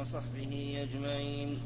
وصحبه 0.00 0.78
أجمعين. 0.82 1.58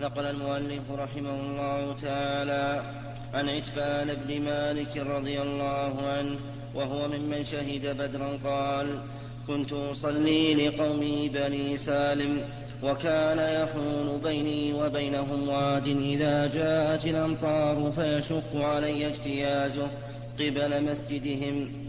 نقل 0.00 0.24
المؤلف 0.24 0.90
رحمه 0.90 1.40
الله 1.40 1.94
تعالى 1.94 2.94
عن 3.34 3.48
عتبان 3.48 4.14
بن 4.14 4.40
مالك 4.40 4.96
رضي 4.96 5.42
الله 5.42 6.06
عنه 6.08 6.38
وهو 6.74 7.08
ممن 7.08 7.44
شهد 7.44 7.96
بدرا 7.98 8.38
قال 8.44 8.98
كنت 9.46 9.72
أصلي 9.72 10.54
لقومي 10.54 11.28
بني 11.28 11.76
سالم 11.76 12.40
وكان 12.82 13.38
يحول 13.38 14.20
بيني 14.24 14.72
وبينهم 14.72 15.48
واد 15.48 15.86
إذا 15.88 16.46
جاءت 16.46 17.06
الأمطار 17.06 17.90
فيشق 17.90 18.56
علي 18.56 19.06
اجتيازه 19.06 19.90
قبل 20.38 20.84
مسجدهم 20.84 21.85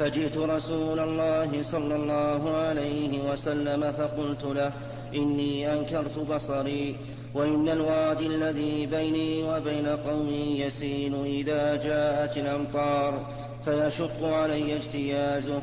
فجئت 0.00 0.36
رسول 0.36 1.00
الله 1.00 1.62
صلى 1.62 1.96
الله 1.96 2.56
عليه 2.56 3.30
وسلم 3.30 3.92
فقلت 3.92 4.44
له 4.44 4.72
إني 5.14 5.72
أنكرت 5.72 6.18
بصري 6.18 6.96
وإن 7.34 7.68
الوادي 7.68 8.26
الذي 8.26 8.86
بيني 8.86 9.42
وبين 9.42 9.86
قومي 9.86 10.60
يسين 10.60 11.24
إذا 11.24 11.76
جاءت 11.76 12.36
الأمطار 12.36 13.26
فيشق 13.64 14.24
علي 14.24 14.76
اجتيازه 14.76 15.62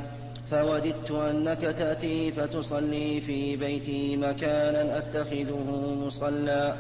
فوددت 0.52 1.12
أنك 1.12 1.62
تأتي 1.62 2.32
فتصلي 2.32 3.22
في 3.22 3.56
بيتي 3.56 4.18
مكانا 4.18 4.98
أتخذه 4.98 5.96
مصلى. 6.06 6.76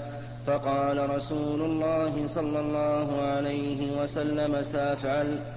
فقال 0.48 1.10
رسول 1.10 1.62
الله 1.62 2.26
صلى 2.26 2.60
الله 2.60 3.22
عليه 3.22 4.02
وسلم 4.02 4.62
سأفعل. 4.62 5.57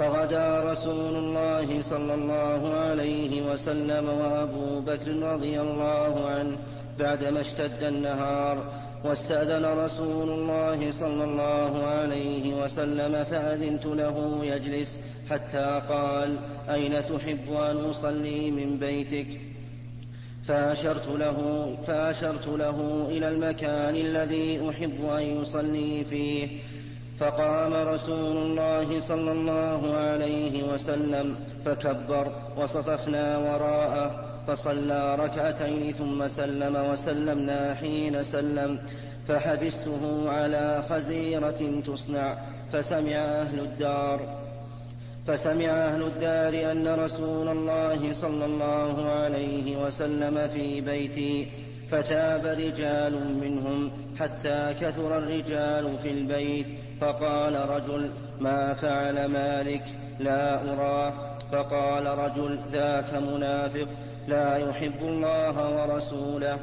فغدا 0.00 0.60
رسول 0.72 1.16
الله 1.16 1.80
صلى 1.80 2.14
الله 2.14 2.74
عليه 2.74 3.52
وسلم 3.52 4.08
وأبو 4.08 4.80
بكر 4.80 5.08
رضي 5.32 5.60
الله 5.60 6.26
عنه 6.26 6.56
بعدما 6.98 7.40
اشتد 7.40 7.82
النهار 7.82 8.72
واستأذن 9.04 9.64
رسول 9.64 10.30
الله 10.30 10.90
صلى 10.90 11.24
الله 11.24 11.86
عليه 11.86 12.64
وسلم 12.64 13.24
فأذنت 13.24 13.86
له 13.86 14.44
يجلس 14.44 15.00
حتى 15.30 15.82
قال 15.88 16.36
أين 16.70 17.04
تحب 17.04 17.52
أن 17.52 17.76
أصلي 17.76 18.50
من 18.50 18.78
بيتك؟ 18.78 19.40
فأشرت 20.44 21.08
له 21.08 21.38
فأشرت 21.86 22.48
له 22.48 23.06
إلى 23.10 23.28
المكان 23.28 23.96
الذي 23.96 24.70
أحب 24.70 25.04
أن 25.04 25.22
يصلي 25.22 26.04
فيه. 26.04 26.48
فقام 27.20 27.74
رسول 27.74 28.36
الله 28.36 29.00
صلى 29.00 29.32
الله 29.32 29.96
عليه 29.96 30.62
وسلم 30.72 31.36
فكبر 31.64 32.32
وصففنا 32.56 33.38
وراءه 33.38 34.24
فصلى 34.46 35.14
ركعتين 35.14 35.92
ثم 35.92 36.28
سلم 36.28 36.76
وسلمنا 36.76 37.74
حين 37.74 38.22
سلم 38.22 38.78
فحبسته 39.28 40.30
على 40.30 40.82
خزيرة 40.88 41.80
تصنع 41.86 42.38
فسمع 42.72 43.16
أهل 43.16 43.60
الدار 43.60 44.20
فسمع 45.26 45.70
أهل 45.70 46.02
الدار 46.02 46.72
أن 46.72 46.88
رسول 46.88 47.48
الله 47.48 48.12
صلى 48.12 48.44
الله 48.44 49.10
عليه 49.10 49.86
وسلم 49.86 50.48
في 50.48 50.80
بيتي 50.80 51.48
فتاب 51.90 52.46
رجال 52.46 53.36
منهم 53.40 53.90
حتى 54.20 54.74
كثر 54.80 55.18
الرجال 55.18 55.98
في 55.98 56.10
البيت 56.10 56.66
فقال 57.00 57.70
رجل 57.70 58.10
ما 58.40 58.74
فعل 58.74 59.24
مالك؟ 59.24 59.84
لا 60.18 60.72
أراه. 60.72 61.12
فقال 61.52 62.06
رجل 62.06 62.58
ذاك 62.72 63.14
منافق 63.14 63.88
لا 64.28 64.56
يحب 64.56 65.02
الله 65.02 65.56
ورسوله. 65.76 66.58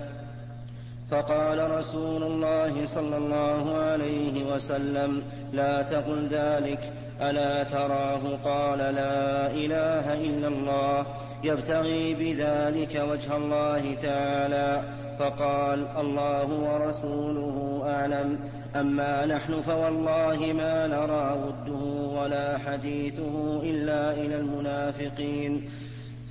فقال 1.11 1.72
رسول 1.72 2.23
الله 2.23 2.86
صلى 2.86 3.17
الله 3.17 3.78
عليه 3.78 4.53
وسلم 4.53 5.23
لا 5.53 5.81
تقل 5.81 6.27
ذلك 6.27 6.92
ألا 7.21 7.64
تراه؟ 7.64 8.21
قال 8.43 8.77
لا 8.77 9.48
إله 9.52 10.14
إلا 10.14 10.48
الله 10.48 11.05
يبتغي 11.43 12.14
بذلك 12.14 13.04
وجه 13.11 13.36
الله 13.36 13.95
تعالى. 14.02 14.83
فقال 15.20 15.88
الله 15.98 16.54
ورسوله 16.54 17.83
أعلم. 17.88 18.39
أما 18.76 19.26
نحن 19.26 19.61
فوالله 19.61 20.54
ما 20.54 20.88
نرى 20.88 21.39
وده 21.44 21.86
ولا 22.22 22.58
حديثه 22.58 23.61
إلا 23.64 24.11
إلى 24.11 24.36
المنافقين. 24.36 25.70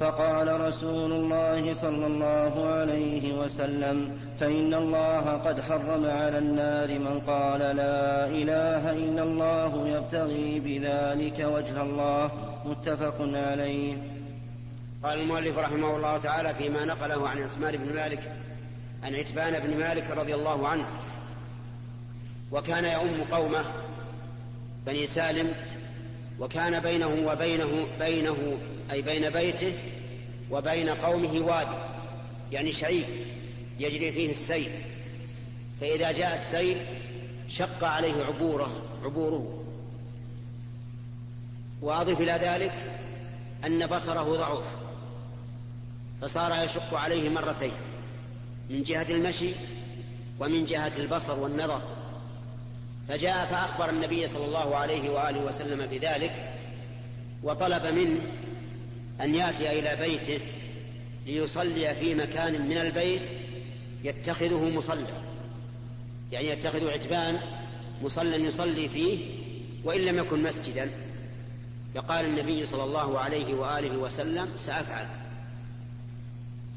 فقال 0.00 0.60
رسول 0.60 1.12
الله 1.12 1.72
صلى 1.72 2.06
الله 2.06 2.66
عليه 2.66 3.38
وسلم 3.38 4.18
فإن 4.40 4.74
الله 4.74 5.20
قد 5.20 5.60
حرم 5.60 6.06
على 6.06 6.38
النار 6.38 6.98
من 6.98 7.20
قال 7.20 7.60
لا 7.60 8.26
إله 8.26 8.90
إلا 8.90 9.22
الله 9.22 9.88
يبتغي 9.88 10.60
بذلك 10.60 11.38
وجه 11.40 11.82
الله. 11.82 12.30
متفق 12.66 13.16
عليه. 13.20 13.96
قال 15.02 15.20
المؤلف 15.20 15.58
رحمه 15.58 15.96
الله 15.96 16.18
تعالى 16.18 16.54
فيما 16.54 16.84
نقله 16.84 17.28
عن 17.28 17.42
عثمان 17.42 17.76
بن 17.76 17.94
مالك 17.94 18.45
عن 19.06 19.14
عتبان 19.14 19.58
بن 19.58 19.78
مالك 19.78 20.10
رضي 20.10 20.34
الله 20.34 20.68
عنه 20.68 20.86
وكان 22.52 22.84
يؤم 22.84 23.24
قومه 23.32 23.64
بني 24.86 25.06
سالم 25.06 25.54
وكان 26.40 26.80
بينه 26.80 27.26
وبينه 27.26 27.86
بينه 27.98 28.58
أي 28.92 29.02
بين 29.02 29.30
بيته 29.30 29.74
وبين 30.50 30.88
قومه 30.88 31.46
وادي 31.46 31.78
يعني 32.52 32.72
شعيب 32.72 33.04
يجري 33.78 34.12
فيه 34.12 34.30
السيل. 34.30 34.70
فإذا 35.80 36.12
جاء 36.12 36.34
السيل 36.34 36.78
شق 37.48 37.84
عليه 37.84 38.24
عبوره 38.24 38.82
عبوره. 39.04 39.64
وأضف 41.82 42.20
إلى 42.20 42.32
ذلك 42.32 42.74
أن 43.64 43.86
بصره 43.86 44.36
ضعف 44.36 44.64
فصار 46.20 46.64
يشق 46.64 46.94
عليه 46.94 47.28
مرتين. 47.28 47.85
من 48.70 48.82
جهة 48.82 49.06
المشي 49.10 49.50
ومن 50.40 50.64
جهة 50.64 50.92
البصر 50.98 51.38
والنظر. 51.38 51.82
فجاء 53.08 53.46
فأخبر 53.46 53.90
النبي 53.90 54.26
صلى 54.26 54.44
الله 54.44 54.76
عليه 54.76 55.10
وآله 55.10 55.40
وسلم 55.40 55.86
بذلك 55.86 56.54
وطلب 57.42 57.86
منه 57.86 58.20
أن 59.20 59.34
يأتي 59.34 59.78
إلى 59.78 59.96
بيته 59.96 60.40
ليصلي 61.26 61.94
في 61.94 62.14
مكان 62.14 62.68
من 62.68 62.76
البيت 62.76 63.30
يتخذه 64.04 64.70
مصلى. 64.76 65.22
يعني 66.32 66.48
يتخذ 66.48 66.90
عتبان 66.90 67.40
مصلى 68.02 68.36
يصلي 68.36 68.88
فيه 68.88 69.18
وإن 69.84 70.00
لم 70.00 70.18
يكن 70.18 70.42
مسجدا. 70.42 70.90
فقال 71.94 72.24
النبي 72.24 72.66
صلى 72.66 72.84
الله 72.84 73.18
عليه 73.18 73.54
وآله 73.54 73.96
وسلم 73.96 74.48
سأفعل. 74.56 75.25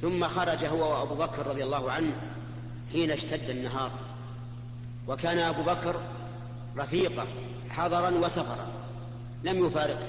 ثم 0.02 0.28
خرج 0.28 0.66
هو 0.66 1.00
وأبو 1.00 1.16
بكر 1.16 1.48
رضي 1.48 1.64
الله 1.64 1.92
عنه 1.92 2.16
حين 2.92 3.12
اشتد 3.12 3.50
النهار. 3.50 3.92
وكان 5.08 5.38
أبو 5.38 5.64
بكر 5.64 5.96
رفيقة 6.78 7.28
حضرا 7.70 8.10
وسفرا 8.10 8.68
لم 9.44 9.66
يفارقه. 9.66 10.08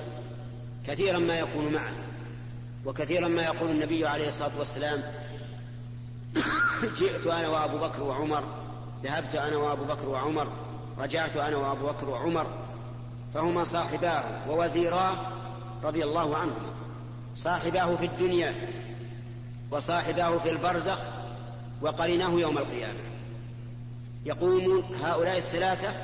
كثيرا 0.87 1.19
ما 1.19 1.39
يكون 1.39 1.73
معه 1.73 1.93
وكثيرا 2.87 3.29
ما 3.29 3.43
يقول 3.43 3.71
النبي 3.71 4.07
عليه 4.07 4.29
الصلاة 4.29 4.59
والسلام 4.59 5.03
جئت 6.99 7.27
أنا 7.27 7.49
وأبو 7.49 7.79
بكر 7.79 8.03
وعمر 8.03 8.45
ذهبت 9.03 9.35
أنا 9.35 9.57
وأبو 9.57 9.85
بكر 9.85 10.09
وعمر 10.09 10.49
رجعت 10.99 11.37
أنا 11.37 11.57
وأبو 11.57 11.87
بكر 11.87 12.09
وعمر 12.09 12.47
فهما 13.35 13.65
صاحباه 13.65 14.25
ووزيراه 14.51 15.19
رضي 15.83 16.05
الله 16.05 16.37
عنهما 16.37 16.71
صاحباه 17.35 17.97
في 17.97 18.07
الدنيا. 18.07 18.55
وصاحباه 19.71 20.39
في 20.39 20.51
البرزخ 20.51 20.99
وقرناه 21.83 22.31
يوم 22.31 22.59
القيامة. 22.59 23.01
يقوم 24.27 24.85
هؤلاء 25.03 25.39
الثلاثة 25.39 25.95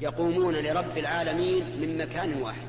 يقومون 0.00 0.54
لرب 0.54 0.98
العالمين 0.98 1.80
من 1.80 1.98
مكان 1.98 2.42
واحد 2.42 2.68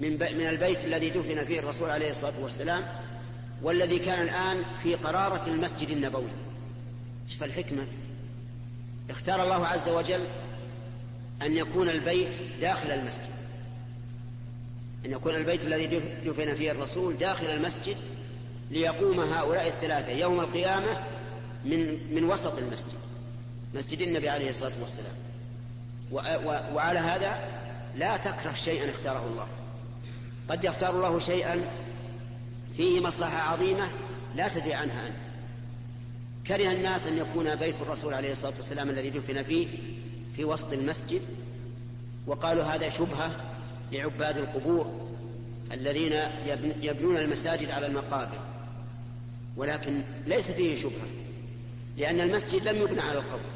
من, 0.00 0.12
من 0.12 0.48
البيت 0.48 0.84
الذي 0.84 1.10
دفن 1.10 1.44
فيه 1.44 1.60
الرسول 1.60 1.90
عليه 1.90 2.10
الصلاة 2.10 2.40
والسلام 2.40 2.84
والذي 3.62 3.98
كان 3.98 4.22
الآن 4.22 4.62
في 4.82 4.94
قرارة 4.94 5.48
المسجد 5.48 5.90
النبوي. 5.90 6.30
شوف 7.28 7.44
الحكمة. 7.44 7.86
اختار 9.10 9.42
الله 9.42 9.66
عز 9.66 9.88
وجل 9.88 10.26
أن 11.42 11.56
يكون 11.56 11.88
البيت 11.88 12.38
داخل 12.60 12.90
المسجد 12.90 13.36
أن 15.06 15.12
يكون 15.12 15.34
البيت 15.34 15.64
الذي 15.64 15.86
دفن 16.26 16.54
فيه 16.54 16.70
الرسول 16.70 17.16
داخل 17.16 17.46
المسجد 17.46 17.96
ليقوم 18.70 19.20
هؤلاء 19.20 19.68
الثلاثة 19.68 20.12
يوم 20.12 20.40
القيامة 20.40 21.02
من 21.64 22.14
من 22.14 22.24
وسط 22.24 22.58
المسجد 22.58 22.98
مسجد 23.74 24.00
النبي 24.00 24.28
عليه 24.28 24.50
الصلاة 24.50 24.72
والسلام. 24.80 25.12
وعلى 26.74 26.98
هذا 26.98 27.38
لا 27.96 28.16
تكره 28.16 28.52
شيئا 28.52 28.90
اختاره 28.90 29.26
الله. 29.26 29.46
قد 30.48 30.64
يختار 30.64 30.90
الله 30.90 31.18
شيئا 31.18 31.70
فيه 32.76 33.00
مصلحة 33.00 33.52
عظيمة 33.52 33.88
لا 34.36 34.48
تدري 34.48 34.74
عنها 34.74 35.08
أنت. 35.08 35.16
كره 36.46 36.72
الناس 36.72 37.06
أن 37.06 37.18
يكون 37.18 37.54
بيت 37.54 37.80
الرسول 37.80 38.14
عليه 38.14 38.32
الصلاة 38.32 38.52
والسلام 38.56 38.90
الذي 38.90 39.10
دفن 39.10 39.42
فيه 39.42 39.68
في 40.36 40.44
وسط 40.44 40.72
المسجد 40.72 41.22
وقالوا 42.26 42.64
هذا 42.64 42.88
شبهة 42.88 43.30
لعباد 43.92 44.38
القبور 44.38 45.08
الذين 45.72 46.12
يبنون 46.80 47.16
المساجد 47.16 47.70
على 47.70 47.86
المقابر. 47.86 48.38
ولكن 49.56 50.02
ليس 50.26 50.50
فيه 50.50 50.76
شبهة 50.76 51.06
لأن 51.96 52.20
المسجد 52.20 52.68
لم 52.68 52.82
يبنى 52.82 53.00
على 53.00 53.18
القبر 53.18 53.50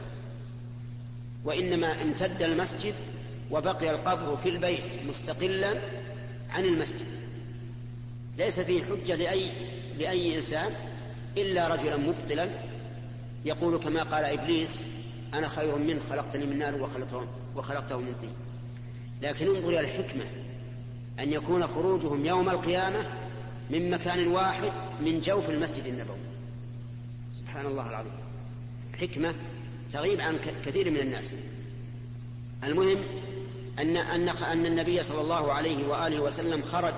وإنما 1.44 2.02
امتد 2.02 2.42
المسجد 2.42 2.94
وبقي 3.50 3.90
القبر 3.90 4.36
في 4.36 4.48
البيت 4.48 5.02
مستقلا 5.08 5.80
عن 6.50 6.64
المسجد. 6.64 7.06
ليس 8.38 8.60
فيه 8.60 8.84
حجة 8.84 9.14
لأي, 9.14 9.50
لأي 9.98 10.36
إنسان 10.36 10.72
إلا 11.36 11.68
رجلا 11.68 11.96
مبطلا 11.96 12.50
يقول 13.44 13.78
كما 13.78 14.02
قال 14.02 14.24
إبليس 14.24 14.84
أنا 15.34 15.48
خير 15.48 15.76
منه 15.76 16.00
خلقتني 16.10 16.46
من 16.46 16.58
نار 16.58 16.82
وخلقته, 16.82 17.26
وخلقته 17.56 17.98
من 17.98 18.14
طين. 18.20 18.34
لكن 19.22 19.46
انظر 19.46 19.68
إلى 19.68 19.80
الحكمة 19.80 20.24
أن 21.20 21.32
يكون 21.32 21.66
خروجهم 21.66 22.26
يوم 22.26 22.50
القيامة 22.50 23.06
من 23.70 23.90
مكان 23.90 24.28
واحد 24.28 24.72
من 25.00 25.20
جوف 25.20 25.50
المسجد 25.50 25.86
النبوي. 25.86 26.16
سبحان 27.34 27.66
الله 27.66 27.88
العظيم. 27.88 28.12
حكمة 29.00 29.34
تغيب 29.92 30.20
عن 30.20 30.38
كثير 30.66 30.90
من 30.90 30.96
الناس. 30.96 31.34
المهم 32.64 32.98
أن, 33.78 33.96
أن, 33.96 34.28
أن 34.28 34.66
النبي 34.66 35.02
صلى 35.02 35.20
الله 35.20 35.52
عليه 35.52 35.88
وآله 35.88 36.20
وسلم 36.20 36.62
خرج 36.62 36.94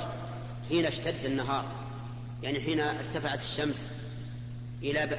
حين 0.69 0.86
اشتد 0.86 1.24
النهار. 1.24 1.64
يعني 2.42 2.60
حين 2.60 2.80
ارتفعت 2.80 3.40
الشمس 3.40 3.90
إلى 4.82 5.06
ب... 5.06 5.12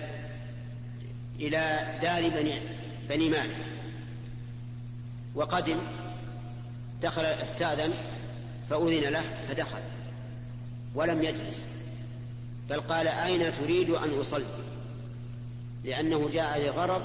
إلى 1.40 2.00
دار 2.02 2.30
بني, 2.30 2.60
بني 3.10 3.30
مالك. 3.30 3.58
وقدم 5.36 5.78
دخل 7.02 7.22
استاذن 7.22 7.94
فأذن 8.70 9.12
له 9.12 9.24
فدخل. 9.50 9.93
ولم 10.96 11.24
يجلس. 11.24 11.68
بل 12.70 12.82
قال 12.82 13.08
أين 13.08 13.54
تريد 13.54 13.90
أن 13.90 14.20
أصلي؟ 14.20 14.46
لأنه 15.84 16.30
جاء 16.30 16.66
لغرض 16.66 17.04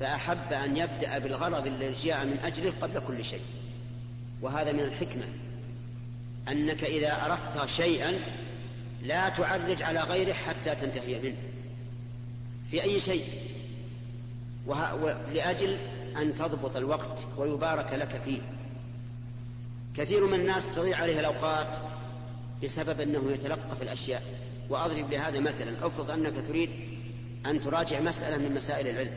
فأحب 0.00 0.52
أن 0.52 0.76
يبدأ 0.76 1.18
بالغرض 1.18 1.66
الذي 1.66 1.92
جاء 1.92 2.24
من 2.24 2.38
أجله 2.44 2.72
قبل 2.80 3.00
كل 3.00 3.24
شيء. 3.24 3.42
وهذا 4.42 4.72
من 4.72 4.80
الحكمة. 4.80 5.24
أنك 6.48 6.84
إذا 6.84 7.26
أردت 7.26 7.68
شيئا 7.68 8.20
لا 9.02 9.28
تعرج 9.28 9.82
على 9.82 10.00
غيره 10.00 10.32
حتى 10.32 10.74
تنتهي 10.74 11.18
منه. 11.18 11.36
في 12.70 12.82
أي 12.82 13.00
شيء؟ 13.00 13.24
لأجل 15.32 15.78
أن 16.16 16.34
تضبط 16.34 16.76
الوقت 16.76 17.26
ويبارك 17.36 17.92
لك 17.92 18.20
فيه. 18.24 18.40
كثير 19.96 20.26
من 20.26 20.40
الناس 20.40 20.70
تضيع 20.70 20.96
عليه 20.96 21.20
الأوقات 21.20 21.76
بسبب 22.64 23.00
أنه 23.00 23.32
يتلقف 23.32 23.82
الأشياء. 23.82 24.22
وأضرب 24.68 25.10
لهذا 25.10 25.40
مثلا. 25.40 25.86
أفرض 25.86 26.10
أنك 26.10 26.46
تريد 26.46 26.70
أن 27.46 27.60
تراجع 27.60 28.00
مسألة 28.00 28.48
من 28.48 28.54
مسائل 28.54 28.88
العلم. 28.88 29.14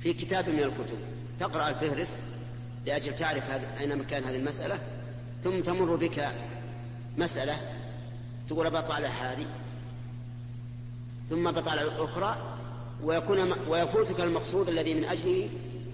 في 0.00 0.12
كتاب 0.12 0.48
من 0.48 0.62
الكتب. 0.62 0.98
تقرأ 1.40 1.68
الفهرس 1.68 2.18
لأجل 2.86 3.14
تعرف 3.14 3.50
أين 3.80 3.98
مكان 3.98 4.24
هذه 4.24 4.36
المسألة. 4.36 4.78
ثم 5.44 5.60
تمر 5.60 5.96
بك 5.96 6.28
مسألة. 7.18 7.56
تقول 8.48 8.70
بطالة 8.70 9.08
هذه. 9.08 9.46
ثم 11.28 11.50
بطالة 11.50 11.82
الأخرى 11.82 12.58
ويكون 13.02 13.68
ويفوتك 13.68 14.20
المقصود 14.20 14.68
الذي 14.68 14.94
من 14.94 15.04
أجله 15.04 15.48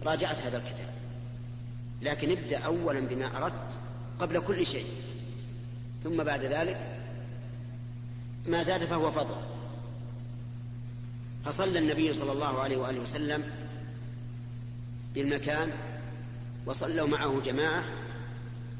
راجعت 0.07 0.43
هذا 0.43 0.57
الكتاب. 0.57 0.89
لكن 2.03 2.31
ابدأ 2.31 2.59
أولا 2.59 3.01
بما 3.01 3.37
أردت 3.37 3.81
قبل 4.21 4.41
كل 4.41 4.67
شيء. 4.67 4.87
ثم 6.03 6.25
بعد 6.25 6.45
ذلك 6.45 6.99
ما 8.47 8.63
زاد 8.63 8.85
فهو 8.85 9.11
فضل. 9.11 9.37
فصلى 11.45 11.79
النبي 11.79 12.13
صلى 12.13 12.33
الله 12.33 12.61
عليه 12.61 12.77
وآله 12.77 13.01
وسلم 13.01 13.45
بالمكان 15.15 15.71
وصلوا 16.67 17.09
معه 17.09 17.41
جماعة 17.41 17.85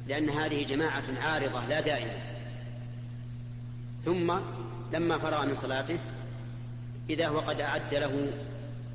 لأن 0.09 0.31
هذه 0.31 0.65
جماعة 0.65 1.05
عارضة 1.21 1.67
لا 1.67 1.81
دائمة. 1.81 2.19
ثم 4.05 4.39
لما 4.93 5.19
فرغ 5.19 5.47
من 5.47 5.55
صلاته 5.55 5.99
إذا 7.11 7.29
هو 7.29 7.41
قد 7.41 7.61
أعد 7.61 7.95
له 7.95 8.33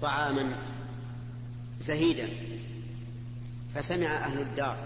طعاما 0.01 0.55
زهيدا 1.79 2.29
فسمع 3.75 4.07
أهل 4.07 4.41
الدار. 4.41 4.77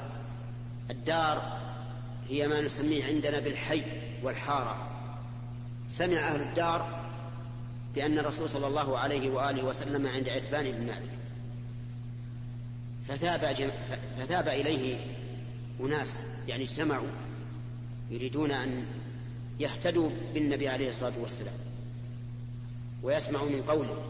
الدار 0.89 1.60
هي 2.31 2.47
ما 2.47 2.61
نسميه 2.61 3.05
عندنا 3.05 3.39
بالحي 3.39 3.83
والحارة. 4.23 4.87
سمع 5.89 6.35
أهل 6.35 6.41
الدار 6.41 7.01
بأن 7.95 8.19
الرسول 8.19 8.49
صلى 8.49 8.67
الله 8.67 8.97
عليه 8.97 9.29
وآله 9.29 9.63
وسلم 9.63 10.07
عند 10.07 10.29
عتبان 10.29 10.71
بن 10.71 10.85
مالك. 10.85 11.09
فثاب, 13.07 13.55
جم... 13.55 13.69
فثاب 14.19 14.47
إليه 14.47 14.99
أناس 15.79 16.23
يعني 16.47 16.63
اجتمعوا 16.63 17.07
يريدون 18.11 18.51
أن 18.51 18.85
يهتدوا 19.59 20.09
بالنبي 20.33 20.69
عليه 20.69 20.89
الصلاة 20.89 21.19
والسلام. 21.19 21.55
ويسمعوا 23.03 23.49
من 23.49 23.61
قوله 23.61 24.03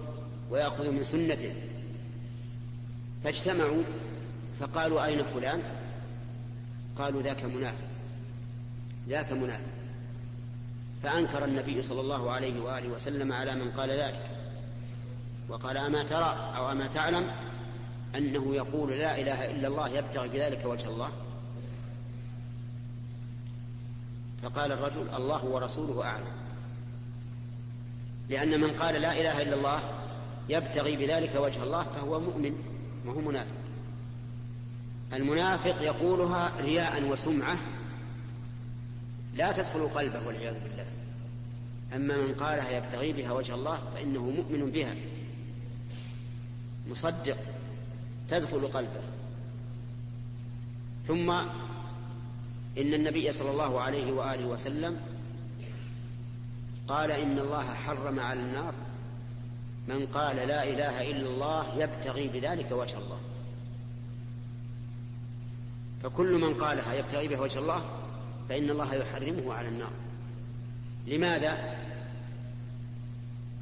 ويأخذوا 0.51 0.91
من 0.91 1.03
سنته. 1.03 1.53
فاجتمعوا 3.23 3.83
فقالوا 4.59 5.06
أين 5.06 5.23
فلان؟ 5.23 5.63
قالوا 6.97 7.21
ذاك 7.21 7.44
منافق. 7.44 7.91
ذاك 9.07 9.31
منافق. 9.31 9.71
فأنكر 11.03 11.45
النبي 11.45 11.81
صلى 11.81 12.01
الله 12.01 12.31
عليه 12.31 12.62
وآله 12.62 12.89
وسلم 12.89 13.31
على 13.31 13.56
من 13.56 13.71
قال 13.71 13.89
ذلك. 13.89 14.30
وقال 15.50 15.77
أما 15.77 16.03
ترى 16.03 16.53
أو 16.57 16.71
أما 16.71 16.88
تعلم 16.88 17.31
أنه 18.15 18.56
يقول 18.56 18.92
لا 18.92 19.21
إله 19.21 19.51
إلا 19.51 19.68
الله 19.68 19.89
يبتغي 19.89 20.27
بذلك 20.27 20.65
وجه 20.65 20.89
الله؟ 20.89 21.09
فقال 24.44 24.71
الرجل 24.71 25.09
الله 25.15 25.45
ورسوله 25.45 26.04
أعلم. 26.04 26.31
لأن 28.30 28.62
من 28.62 28.71
قال 28.71 29.01
لا 29.01 29.12
إله 29.21 29.42
إلا 29.42 29.56
الله 29.56 29.81
يبتغي 30.49 30.95
بذلك 30.95 31.35
وجه 31.35 31.64
الله 31.64 31.83
فهو 31.83 32.19
مؤمن 32.19 32.56
وهو 33.06 33.21
منافق. 33.21 33.61
المنافق 35.14 35.81
يقولها 35.81 36.52
رياء 36.61 37.04
وسمعة 37.04 37.57
لا 39.33 39.52
تدخل 39.52 39.88
قلبه 39.88 40.28
والعياذ 40.28 40.54
بالله. 40.54 40.85
أما 41.95 42.18
من 42.18 42.33
قالها 42.33 42.69
يبتغي 42.69 43.14
بها 43.14 43.31
وجه 43.31 43.56
الله 43.56 43.80
فإنه 43.94 44.21
مؤمن 44.21 44.71
بها. 44.71 44.95
مصدق. 46.88 47.38
تدخل 48.30 48.68
قلبه. 48.68 49.02
ثم 51.07 51.31
إن 52.78 52.94
النبي 52.94 53.31
صلى 53.31 53.52
الله 53.52 53.81
عليه 53.81 54.11
وآله 54.11 54.45
وسلم 54.45 55.00
قال 56.88 57.11
إن 57.11 57.40
الله 57.40 57.73
حرم 57.73 58.19
على 58.19 58.40
النار. 58.40 58.73
من 59.88 60.06
قال 60.06 60.35
لا 60.35 60.64
إله 60.64 61.11
إلا 61.11 61.30
الله 61.30 61.76
يبتغي 61.78 62.28
بذلك 62.28 62.71
وجه 62.71 62.97
الله. 62.97 63.19
فكل 66.04 66.33
من 66.33 66.54
قالها 66.54 66.94
يبتغي 66.94 67.28
بها 67.28 67.40
وجه 67.40 67.59
الله 67.59 68.01
فإن 68.52 68.70
الله 68.70 68.96
يحرمه 68.96 69.54
على 69.54 69.68
النار 69.68 69.92
لماذا؟ 71.08 71.78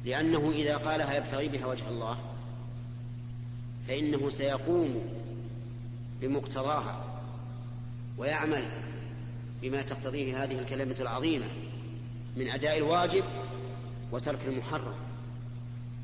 لأنه 0.04 0.50
إذا 0.50 0.76
قالها 0.76 1.14
يبتغي 1.14 1.48
بها 1.48 1.66
وجه 1.66 1.88
الله 1.88 2.18
فإنه 3.88 4.30
سيقوم 4.30 5.02
بمقتضاها 6.20 7.20
ويعمل 8.18 8.70
بما 9.62 9.82
تقتضيه 9.82 10.44
هذه 10.44 10.58
الكلمة 10.58 10.96
العظيمة 11.00 11.46
من 12.36 12.50
أداء 12.50 12.78
الواجب 12.78 13.24
وترك 14.12 14.46
المحرم 14.46 14.94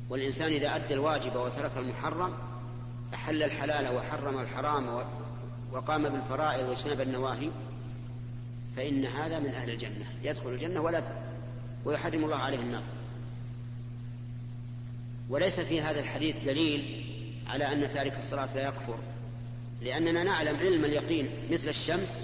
والإنسان 0.09 0.51
إذا 0.51 0.75
أدى 0.75 0.93
الواجب 0.93 1.35
وترك 1.35 1.77
المحرم 1.77 2.33
أحل 3.13 3.43
الحلال 3.43 3.95
وحرم 3.95 4.39
الحرام 4.39 5.03
وقام 5.71 6.09
بالفرائض 6.09 6.69
واجتنب 6.69 7.01
النواهي 7.01 7.49
فإن 8.77 9.05
هذا 9.05 9.39
من 9.39 9.49
أهل 9.49 9.69
الجنة 9.69 10.05
يدخل 10.23 10.49
الجنة 10.49 10.81
ولا 10.81 11.03
ويحرم 11.85 12.23
الله 12.23 12.35
عليه 12.35 12.59
النار. 12.59 12.83
وليس 15.29 15.59
في 15.59 15.81
هذا 15.81 15.99
الحديث 15.99 16.43
دليل 16.43 17.05
على 17.47 17.71
أن 17.71 17.89
تارك 17.89 18.17
الصلاة 18.17 18.55
لا 18.55 18.67
يكفر 18.67 18.97
لأننا 19.81 20.23
نعلم 20.23 20.57
علم 20.57 20.85
اليقين 20.85 21.29
مثل 21.51 21.69
الشمس 21.69 22.19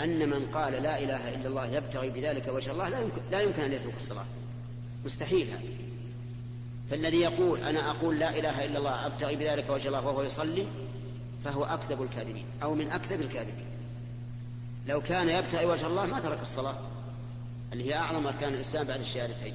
أن 0.00 0.28
من 0.28 0.46
قال 0.46 0.72
لا 0.72 0.98
إله 0.98 1.34
إلا 1.34 1.48
الله 1.48 1.66
يبتغي 1.66 2.10
بذلك 2.10 2.48
وجه 2.48 2.70
الله 2.70 2.88
لا 2.88 3.00
يمكن, 3.00 3.20
لا 3.30 3.40
يمكن 3.40 3.62
أن 3.62 3.72
يترك 3.72 3.96
الصلاة. 3.96 4.26
مستحيل 5.04 5.48
هذا. 5.48 5.60
فالذي 6.90 7.20
يقول 7.20 7.60
أنا 7.60 7.90
أقول 7.90 8.18
لا 8.18 8.38
إله 8.38 8.64
إلا 8.64 8.78
الله 8.78 9.06
أبتغي 9.06 9.36
بذلك 9.36 9.70
وجه 9.70 9.88
الله 9.88 10.06
وهو 10.06 10.22
يصلي 10.22 10.66
فهو 11.44 11.64
أكذب 11.64 12.02
الكاذبين 12.02 12.46
أو 12.62 12.74
من 12.74 12.90
أكذب 12.90 13.20
الكاذبين. 13.20 13.75
لو 14.86 15.02
كان 15.02 15.28
يبتغي 15.28 15.66
وجه 15.66 15.86
الله 15.86 16.06
ما 16.06 16.20
ترك 16.20 16.40
الصلاة 16.42 16.78
اللي 17.72 17.84
هي 17.84 17.94
أعظم 17.94 18.26
أركان 18.26 18.54
الإسلام 18.54 18.86
بعد 18.86 19.00
الشهادتين. 19.00 19.54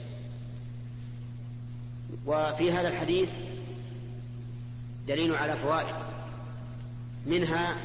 وفي 2.26 2.72
هذا 2.72 2.88
الحديث 2.88 3.34
دليل 5.08 5.36
على 5.36 5.58
فوائد 5.58 5.96
منها 7.26 7.78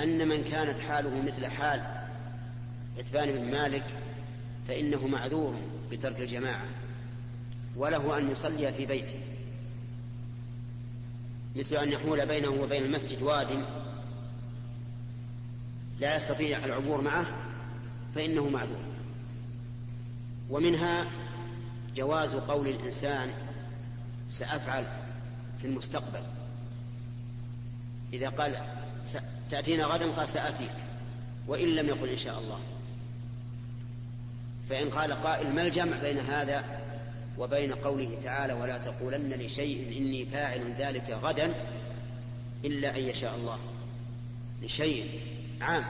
أن 0.00 0.28
من 0.28 0.44
كانت 0.44 0.80
حاله 0.80 1.22
مثل 1.22 1.46
حال 1.46 2.06
عتبان 2.98 3.32
بن 3.32 3.50
مالك 3.50 3.84
فإنه 4.68 5.06
معذور 5.06 5.54
بترك 5.90 6.20
الجماعة 6.20 6.66
وله 7.76 8.18
أن 8.18 8.30
يصلي 8.30 8.72
في 8.72 8.86
بيته 8.86 9.20
مثل 11.56 11.76
أن 11.76 11.88
يحول 11.88 12.26
بينه 12.26 12.50
وبين 12.50 12.82
المسجد 12.82 13.22
واد 13.22 13.64
لا 16.00 16.16
يستطيع 16.16 16.64
العبور 16.64 17.00
معه 17.00 17.26
فإنه 18.14 18.48
معذور. 18.48 18.84
ومنها 20.50 21.10
جواز 21.96 22.34
قول 22.34 22.68
الإنسان 22.68 23.30
سأفعل 24.28 24.86
في 25.60 25.66
المستقبل. 25.66 26.22
إذا 28.12 28.28
قال 28.28 28.64
تأتينا 29.50 29.84
غدا؟ 29.84 30.12
قال 30.12 30.28
سآتيك. 30.28 30.74
وإن 31.46 31.68
لم 31.68 31.88
يقل 31.88 32.08
إن 32.08 32.18
شاء 32.18 32.38
الله. 32.38 32.60
فإن 34.68 34.90
قال 34.90 35.12
قائل 35.12 35.54
ما 35.54 35.62
الجمع 35.62 35.96
بين 35.96 36.18
هذا 36.18 36.64
وبين 37.38 37.72
قوله 37.72 38.18
تعالى 38.22 38.52
ولا 38.52 38.78
تقولن 38.78 39.32
لشيء 39.32 39.98
إني 39.98 40.26
فاعل 40.26 40.74
ذلك 40.78 41.18
غدا 41.22 41.54
إلا 42.64 42.96
أن 42.96 43.02
يشاء 43.02 43.34
الله. 43.34 43.58
لشيء 44.62 45.20
عام 45.60 45.84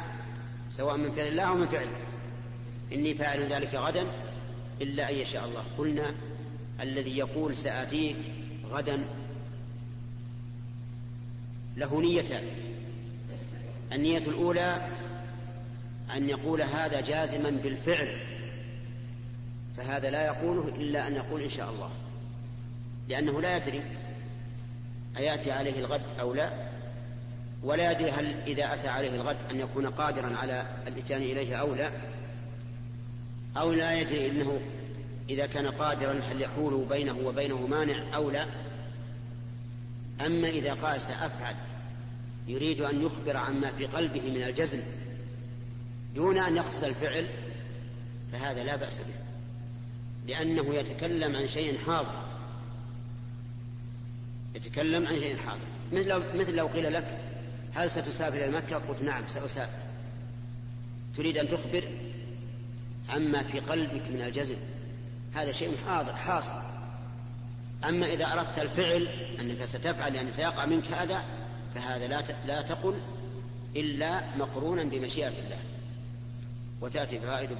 سواء 0.70 0.96
من 0.96 1.12
فعل 1.12 1.26
الله 1.26 1.42
أو 1.42 1.54
من 1.54 1.66
فعله 1.66 1.96
إني 2.92 3.14
فاعل 3.14 3.52
ذلك 3.52 3.74
غدا 3.74 4.06
إلا 4.80 5.10
أن 5.10 5.14
يشاء 5.14 5.44
الله. 5.44 5.64
قلنا 5.78 6.14
الذي 6.80 7.18
يقول 7.18 7.56
سآتيك 7.56 8.16
غدا 8.70 9.04
له 11.76 12.00
نيتان. 12.00 12.44
النية 13.92 14.18
الأولى 14.18 14.88
أن 16.16 16.28
يقول 16.28 16.62
هذا 16.62 17.00
جازما 17.00 17.50
بالفعل 17.50 18.20
فهذا 19.76 20.10
لا 20.10 20.26
يقوله 20.26 20.68
إلا 20.68 21.08
أن 21.08 21.14
يقول 21.14 21.42
إن 21.42 21.48
شاء 21.48 21.70
الله. 21.70 21.90
لأنه 23.08 23.40
لا 23.40 23.56
يدري 23.56 23.82
أيأتي 25.16 25.52
عليه 25.52 25.78
الغد 25.78 26.02
أو 26.20 26.34
لا. 26.34 26.69
ولا 27.62 27.92
يدري 27.92 28.10
هل 28.10 28.36
إذا 28.46 28.74
أتى 28.74 28.88
عليه 28.88 29.14
الغد 29.14 29.36
أن 29.50 29.60
يكون 29.60 29.86
قادرا 29.86 30.36
على 30.36 30.66
الإتيان 30.86 31.22
إليه 31.22 31.56
أو 31.56 31.74
لا 31.74 31.90
أو 33.56 33.72
لا 33.72 34.00
يدري 34.00 34.30
أنه 34.30 34.60
إذا 35.28 35.46
كان 35.46 35.66
قادرا 35.66 36.12
هل 36.12 36.42
يحول 36.42 36.84
بينه 36.84 37.18
وبينه 37.24 37.66
مانع 37.66 38.14
أو 38.14 38.30
لا. 38.30 38.46
أما 40.26 40.48
إذا 40.48 40.74
قال 40.74 41.00
سأفعل 41.00 41.54
يريد 42.48 42.80
أن 42.80 43.02
يخبر 43.02 43.36
عما 43.36 43.70
في 43.70 43.86
قلبه 43.86 44.30
من 44.30 44.42
الجزم 44.42 44.80
دون 46.14 46.38
أن 46.38 46.56
يقصد 46.56 46.84
الفعل 46.84 47.26
فهذا 48.32 48.64
لا 48.64 48.76
بأس 48.76 48.98
به 48.98 49.14
لأنه 50.26 50.74
يتكلم 50.74 51.36
عن 51.36 51.46
شيء 51.46 51.78
حاضر. 51.78 52.22
يتكلم 54.54 55.06
عن 55.06 55.20
شيء 55.20 55.36
حاضر. 55.36 55.60
مثل 55.92 56.08
لو, 56.08 56.22
مثل 56.34 56.54
لو 56.54 56.66
قيل 56.66 56.92
لك 56.92 57.29
هل 57.74 57.90
ستسافر 57.90 58.44
إلى 58.44 58.56
مكة؟ 58.56 58.76
قلت 58.76 59.02
نعم 59.02 59.26
سأسافر. 59.26 59.78
تريد 61.16 61.38
أن 61.38 61.48
تخبر؟ 61.48 61.84
عما 63.08 63.42
في 63.42 63.60
قلبك 63.60 64.02
من 64.10 64.22
الجزم. 64.22 64.56
هذا 65.34 65.52
شيء 65.52 65.76
حاضر 65.86 66.16
حاصل. 66.16 66.62
أما 67.88 68.06
إذا 68.06 68.32
أردت 68.32 68.58
الفعل 68.58 69.06
أنك 69.40 69.64
ستفعل 69.64 70.14
يعني 70.14 70.30
سيقع 70.30 70.66
منك 70.66 70.86
هذا 70.86 71.22
فهذا 71.74 72.06
لا 72.06 72.22
لا 72.46 72.62
تقل 72.62 73.00
إلا 73.76 74.36
مقرونا 74.36 74.84
بمشيئة 74.84 75.28
الله. 75.44 75.58
وتأتي 76.80 77.20
فوائد 77.20 77.50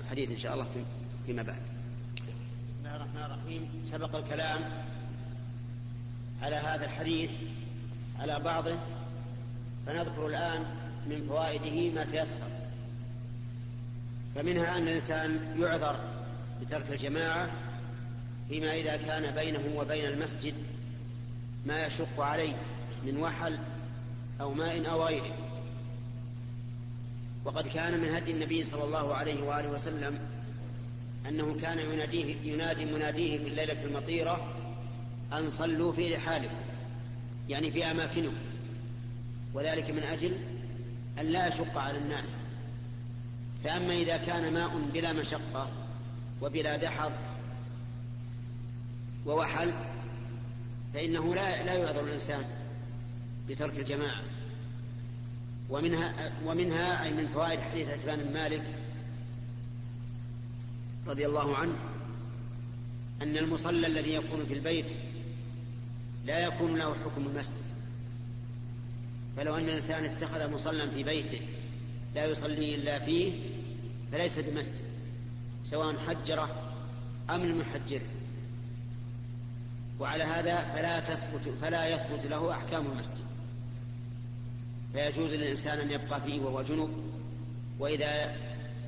الحديث 0.00 0.30
إن 0.30 0.38
شاء 0.38 0.54
الله 0.54 0.66
فيما 1.26 1.42
بعد. 1.42 1.62
بسم 2.16 2.78
الله 2.78 2.96
الرحمن 2.96 3.22
الرحيم. 3.22 3.68
سبق 3.84 4.16
الكلام 4.16 4.60
على 6.42 6.56
هذا 6.56 6.84
الحديث 6.84 7.30
على 8.20 8.40
بعضه. 8.40 8.78
فنذكر 9.86 10.26
الآن 10.26 10.64
من 11.06 11.26
فوائده 11.28 11.94
ما 11.94 12.04
تيسر. 12.04 12.46
فمنها 14.34 14.76
أن 14.76 14.82
الإنسان 14.82 15.56
يعذر 15.58 15.96
بترك 16.62 16.90
الجماعة 16.90 17.50
فيما 18.48 18.74
إذا 18.74 18.96
كان 18.96 19.34
بينه 19.34 19.76
وبين 19.76 20.04
المسجد 20.04 20.54
ما 21.66 21.86
يشق 21.86 22.20
عليه 22.20 22.56
من 23.06 23.16
وحل 23.16 23.58
أو 24.40 24.54
ماء 24.54 24.90
أو 24.90 25.04
غيره. 25.04 25.36
وقد 27.44 27.68
كان 27.68 28.00
من 28.00 28.08
هدي 28.08 28.32
النبي 28.32 28.64
صلى 28.64 28.84
الله 28.84 29.14
عليه 29.14 29.42
وآله 29.42 29.68
وسلم 29.68 30.18
أنه 31.28 31.60
كان 31.60 31.78
يناديه 31.78 32.36
ينادي 32.52 32.84
مناديه 32.84 33.38
في 33.38 33.48
الليلة 33.48 33.84
المطيرة 33.84 34.54
أن 35.32 35.48
صلوا 35.48 35.92
في 35.92 36.14
رحالكم 36.14 36.54
يعني 37.48 37.72
في 37.72 37.90
أماكنكم. 37.90 38.49
وذلك 39.54 39.90
من 39.90 40.02
أجل 40.02 40.40
أن 41.18 41.26
لا 41.26 41.48
يشق 41.48 41.78
على 41.78 41.98
الناس. 41.98 42.36
فأما 43.64 43.92
إذا 43.94 44.16
كان 44.16 44.52
ماء 44.52 44.78
بلا 44.94 45.12
مشقة 45.12 45.68
وبلا 46.42 46.76
دحض 46.76 47.12
ووحل 49.26 49.72
فإنه 50.94 51.34
لا 51.34 51.64
لا 51.64 51.74
يعذر 51.74 52.04
الإنسان 52.04 52.44
بترك 53.48 53.78
الجماعة. 53.78 54.22
ومنها 55.70 56.32
ومنها 56.44 57.04
أي 57.04 57.12
من 57.12 57.28
فوائد 57.28 57.60
حديث 57.60 57.88
عتبان 57.88 58.18
بن 58.18 58.32
مالك 58.32 58.62
رضي 61.06 61.26
الله 61.26 61.56
عنه 61.56 61.74
أن 63.22 63.36
المصلى 63.36 63.86
الذي 63.86 64.14
يكون 64.14 64.46
في 64.46 64.54
البيت 64.54 64.90
لا 66.24 66.38
يكون 66.38 66.76
له 66.76 66.94
حكم 66.94 67.26
المسجد. 67.26 67.69
فلو 69.40 69.56
أن 69.56 69.64
الإنسان 69.64 70.04
اتخذ 70.04 70.50
مصلى 70.50 70.90
في 70.90 71.02
بيته 71.02 71.40
لا 72.14 72.24
يصلي 72.24 72.74
إلا 72.74 72.98
فيه 72.98 73.32
فليس 74.12 74.38
بمسجد 74.38 74.84
سواء 75.64 75.96
حجره 75.96 76.72
أم 77.30 77.42
المحجر. 77.42 78.00
وعلى 80.00 80.24
هذا 80.24 80.74
فلا 80.74 81.00
تثبت 81.00 81.54
فلا 81.62 81.88
يثبت 81.88 82.26
له 82.26 82.52
أحكام 82.52 82.86
المسجد. 82.86 83.24
فيجوز 84.92 85.34
للإنسان 85.34 85.78
أن 85.78 85.90
يبقى 85.90 86.20
فيه 86.20 86.40
وهو 86.40 86.62
جنب 86.62 86.90
وإذا 87.78 88.36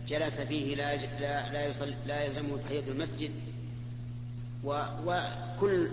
جلس 0.08 0.40
فيه 0.40 0.74
لا 0.74 0.96
لا 0.96 1.52
لا, 1.52 1.86
لا 2.06 2.24
يلزمه 2.24 2.56
تحية 2.56 2.88
المسجد. 2.88 3.30
وكل 4.64 5.90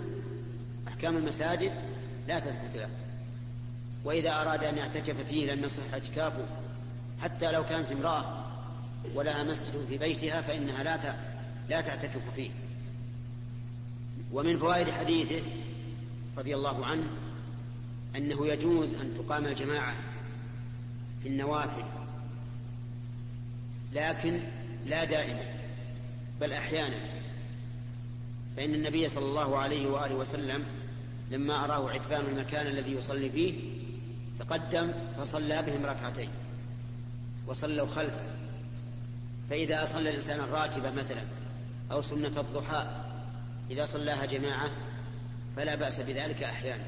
أحكام 0.88 1.16
المساجد 1.16 1.72
لا 2.28 2.38
تثبت 2.38 2.76
له. 2.76 2.88
وإذا 4.04 4.42
أراد 4.42 4.64
أن 4.64 4.76
يعتكف 4.76 5.16
فيه 5.28 5.52
لم 5.52 5.64
يصح 5.64 5.82
اعتكافه 5.92 6.46
حتى 7.20 7.52
لو 7.52 7.64
كانت 7.64 7.92
امرأة 7.92 8.44
ولها 9.14 9.42
مسجد 9.42 9.86
في 9.88 9.98
بيتها 9.98 10.40
فإنها 10.40 10.82
لا 10.82 11.16
لا 11.68 11.80
تعتكف 11.80 12.34
فيه. 12.34 12.50
ومن 14.32 14.58
فوائد 14.58 14.90
حديثه 14.90 15.42
رضي 16.38 16.54
الله 16.54 16.86
عنه 16.86 17.06
أنه 18.16 18.46
يجوز 18.46 18.94
أن 18.94 19.14
تقام 19.18 19.46
الجماعة 19.46 19.94
في 21.22 21.28
النوافل 21.28 21.84
لكن 23.92 24.40
لا 24.86 25.04
دائما 25.04 25.44
بل 26.40 26.52
أحيانا. 26.52 26.96
فإن 28.56 28.74
النبي 28.74 29.08
صلى 29.08 29.24
الله 29.24 29.58
عليه 29.58 29.86
وآله 29.86 30.14
وسلم 30.14 30.64
لما 31.30 31.64
أراه 31.64 31.90
عتبان 31.90 32.26
المكان 32.26 32.66
الذي 32.66 32.92
يصلي 32.92 33.30
فيه 33.30 33.79
تقدم 34.40 34.92
فصلى 35.18 35.62
بهم 35.62 35.86
ركعتين 35.86 36.28
وصلوا 37.46 37.86
خلفه. 37.86 38.24
فإذا 39.50 39.84
صلى 39.84 40.10
الإنسان 40.10 40.40
الراتبة 40.40 40.90
مثلا 40.90 41.22
أو 41.92 42.00
سنة 42.02 42.40
الضحى 42.40 42.86
إذا 43.70 43.84
صلاها 43.84 44.24
جماعة 44.26 44.70
فلا 45.56 45.74
بأس 45.74 46.00
بذلك 46.00 46.42
أحيانا. 46.42 46.84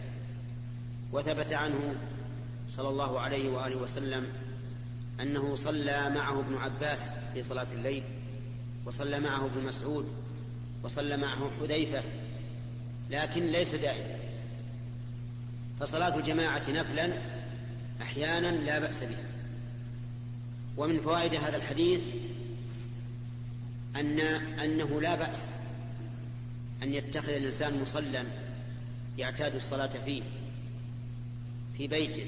وثبت 1.13 1.53
عنه 1.53 1.95
صلى 2.69 2.89
الله 2.89 3.21
عليه 3.21 3.51
وآله 3.51 3.77
وسلم 3.77 4.27
أنه 5.21 5.55
صلى 5.55 6.11
معه 6.11 6.41
ابن 6.41 6.57
عباس 6.57 7.11
في 7.35 7.43
صلاة 7.43 7.67
الليل 7.73 8.05
وصلى 8.87 9.21
معه 9.21 9.47
ابن 9.47 9.65
مسعود 9.65 10.13
وصلى 10.83 11.17
معه 11.17 11.51
حذيفة 11.61 12.03
لكن 13.11 13.47
ليس 13.47 13.75
دائما. 13.75 14.17
فصلاة 15.81 16.17
الجماعة 16.17 16.71
نفلا 16.71 17.32
أحيانا 18.03 18.47
لا 18.47 18.79
بأس 18.79 19.05
بها. 19.05 19.25
ومن 20.77 21.01
فوائد 21.01 21.35
هذا 21.35 21.57
الحديث 21.57 22.07
أن 23.97 24.21
أنه 24.61 25.01
لا 25.01 25.15
بأس 25.15 25.49
أن 26.83 26.95
يتخذ 26.95 27.29
الإنسان 27.29 27.81
مصلى 27.83 28.25
يعتاد 29.19 29.55
الصلاة 29.55 29.91
فيه 30.05 30.23
في 31.77 31.87
بيته. 31.87 32.27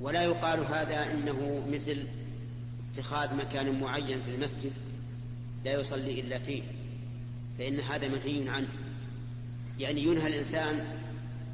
ولا 0.00 0.22
يقال 0.22 0.60
هذا 0.60 1.10
إنه 1.12 1.66
مثل 1.72 2.08
اتخاذ 2.92 3.34
مكان 3.34 3.80
معين 3.80 4.22
في 4.22 4.30
المسجد 4.34 4.72
لا 5.64 5.72
يصلي 5.72 6.20
إلا 6.20 6.38
فيه 6.38 6.62
فإن 7.58 7.80
هذا 7.80 8.08
منهي 8.08 8.48
عنه. 8.48 8.68
يعني 9.78 10.02
ينهى 10.02 10.26
الإنسان 10.26 10.86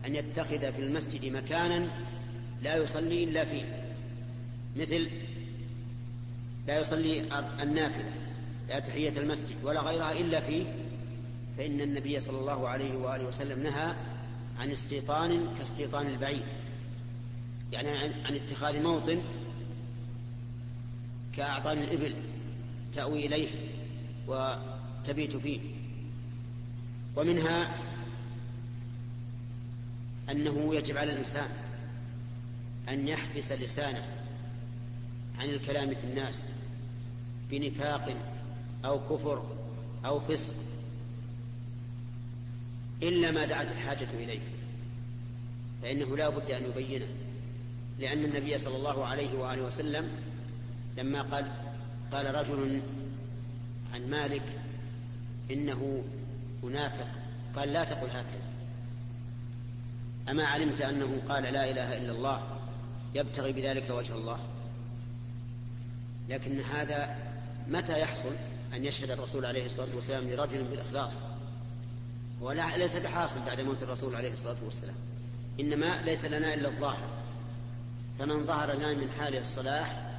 أن 0.06 0.16
يتخذ 0.16 0.72
في 0.72 0.82
المسجد 0.82 1.32
مكانا 1.32 1.90
لا 2.62 2.76
يصلي 2.76 3.24
إلا 3.24 3.44
فيه. 3.44 3.84
مثل 4.76 5.10
لا 6.66 6.78
يصلي 6.78 7.20
النافلة 7.62 8.12
لا 8.68 8.78
تحية 8.78 9.18
المسجد 9.18 9.56
ولا 9.62 9.80
غيرها 9.80 10.12
إلا 10.12 10.40
فيه. 10.40 10.74
فإن 11.58 11.80
النبي 11.80 12.20
صلى 12.20 12.38
الله 12.38 12.68
عليه 12.68 12.96
وآله 12.96 13.26
وسلم 13.26 13.62
نهى 13.62 13.94
عن 14.58 14.70
استيطان 14.70 15.54
كاستيطان 15.58 16.06
البعيد 16.06 16.42
يعني 17.72 17.90
عن 18.24 18.34
اتخاذ 18.34 18.82
موطن 18.82 19.22
كأعطان 21.36 21.78
الإبل 21.78 22.14
تأوي 22.92 23.26
إليه 23.26 23.48
وتبيت 24.26 25.36
فيه. 25.36 25.60
ومنها 27.16 27.74
أنه 30.30 30.74
يجب 30.74 30.96
على 30.96 31.12
الإنسان 31.12 31.48
أن 32.88 33.08
يحبس 33.08 33.52
لسانه 33.52 34.04
عن 35.38 35.48
الكلام 35.48 35.94
في 35.94 36.04
الناس 36.04 36.44
بنفاق 37.50 38.16
أو 38.84 39.00
كفر 39.00 39.42
أو 40.04 40.20
فسق 40.20 40.54
إلا 43.02 43.30
ما 43.30 43.46
دعت 43.46 43.66
الحاجة 43.66 44.08
إليه 44.14 44.40
فإنه 45.82 46.16
لا 46.16 46.28
بد 46.28 46.50
أن 46.50 46.64
يبينه 46.64 47.06
لأن 47.98 48.24
النبي 48.24 48.58
صلى 48.58 48.76
الله 48.76 49.04
عليه 49.04 49.38
وآله 49.38 49.62
وسلم 49.62 50.08
لما 50.96 51.22
قال 51.22 51.50
قال 52.12 52.34
رجل 52.34 52.82
عن 53.94 54.10
مالك 54.10 54.42
إنه 55.50 56.04
منافق 56.62 57.06
قال 57.56 57.72
لا 57.72 57.84
تقل 57.84 58.06
هكذا. 58.06 58.48
أما 60.28 60.44
علمت 60.44 60.80
أنه 60.80 61.22
قال 61.28 61.42
لا 61.42 61.70
إله 61.70 61.96
إلا 61.96 62.12
الله 62.12 62.57
يبتغي 63.14 63.52
بذلك 63.52 63.90
وجه 63.90 64.14
الله. 64.14 64.38
لكن 66.28 66.60
هذا 66.60 67.16
متى 67.68 68.00
يحصل 68.00 68.32
أن 68.74 68.84
يشهد 68.84 69.10
الرسول 69.10 69.46
عليه 69.46 69.66
الصلاة 69.66 69.94
والسلام 69.94 70.28
لرجل 70.28 70.64
بالإخلاص؟ 70.64 71.22
ولا 72.40 72.76
ليس 72.76 72.96
بحاصل 72.96 73.40
بعد 73.40 73.60
موت 73.60 73.82
الرسول 73.82 74.16
عليه 74.16 74.32
الصلاة 74.32 74.56
والسلام. 74.64 74.94
إنما 75.60 76.02
ليس 76.02 76.24
لنا 76.24 76.54
إلا 76.54 76.68
الظاهر. 76.68 77.08
فمن 78.18 78.46
ظهر 78.46 78.72
لنا 78.72 78.94
من 78.94 79.10
حاله 79.10 79.40
الصلاح 79.40 80.14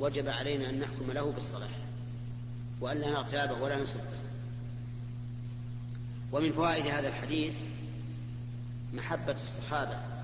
وجب 0.00 0.28
علينا 0.28 0.70
أن 0.70 0.80
نحكم 0.80 1.12
له 1.12 1.32
بالصلاح 1.32 1.70
وأن 2.80 2.96
لا 2.96 3.10
نغتابه 3.10 3.62
ولا 3.62 3.76
نسبه. 3.76 4.02
ومن 6.32 6.52
فوائد 6.52 6.86
هذا 6.86 7.08
الحديث 7.08 7.54
محبة 8.94 9.32
الصحابة. 9.32 10.17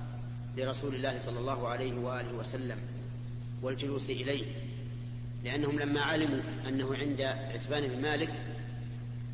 لرسول 0.57 0.95
الله 0.95 1.19
صلى 1.19 1.39
الله 1.39 1.69
عليه 1.69 1.95
وآله 1.95 2.33
وسلم 2.33 2.79
والجلوس 3.63 4.11
إليه 4.11 4.45
لأنهم 5.45 5.79
لما 5.79 6.01
علموا 6.01 6.41
أنه 6.69 6.95
عند 6.95 7.21
عتبان 7.21 7.89
بن 7.89 8.03
مالك 8.03 8.33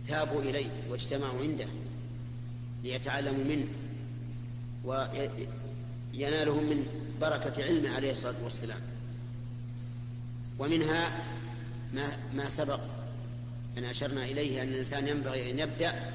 ذهبوا 0.07 0.43
إليه 0.43 0.71
واجتمعوا 0.89 1.41
عنده 1.41 1.67
ليتعلموا 2.83 3.45
منه 3.45 3.69
وينالهم 4.85 6.65
من 6.71 6.87
بركة 7.21 7.65
علمه 7.65 7.91
عليه 7.91 8.13
الصلاة 8.13 8.45
والسلام. 8.45 8.81
ومنها 10.59 11.25
ما, 11.95 12.09
ما 12.35 12.49
سبق 12.49 12.81
أن 13.79 13.85
أشرنا 13.85 14.25
إليه 14.25 14.63
أن 14.63 14.69
الإنسان 14.69 15.09
ينبغي 15.09 15.51
أن 15.51 15.59
يبدأ 15.59 16.11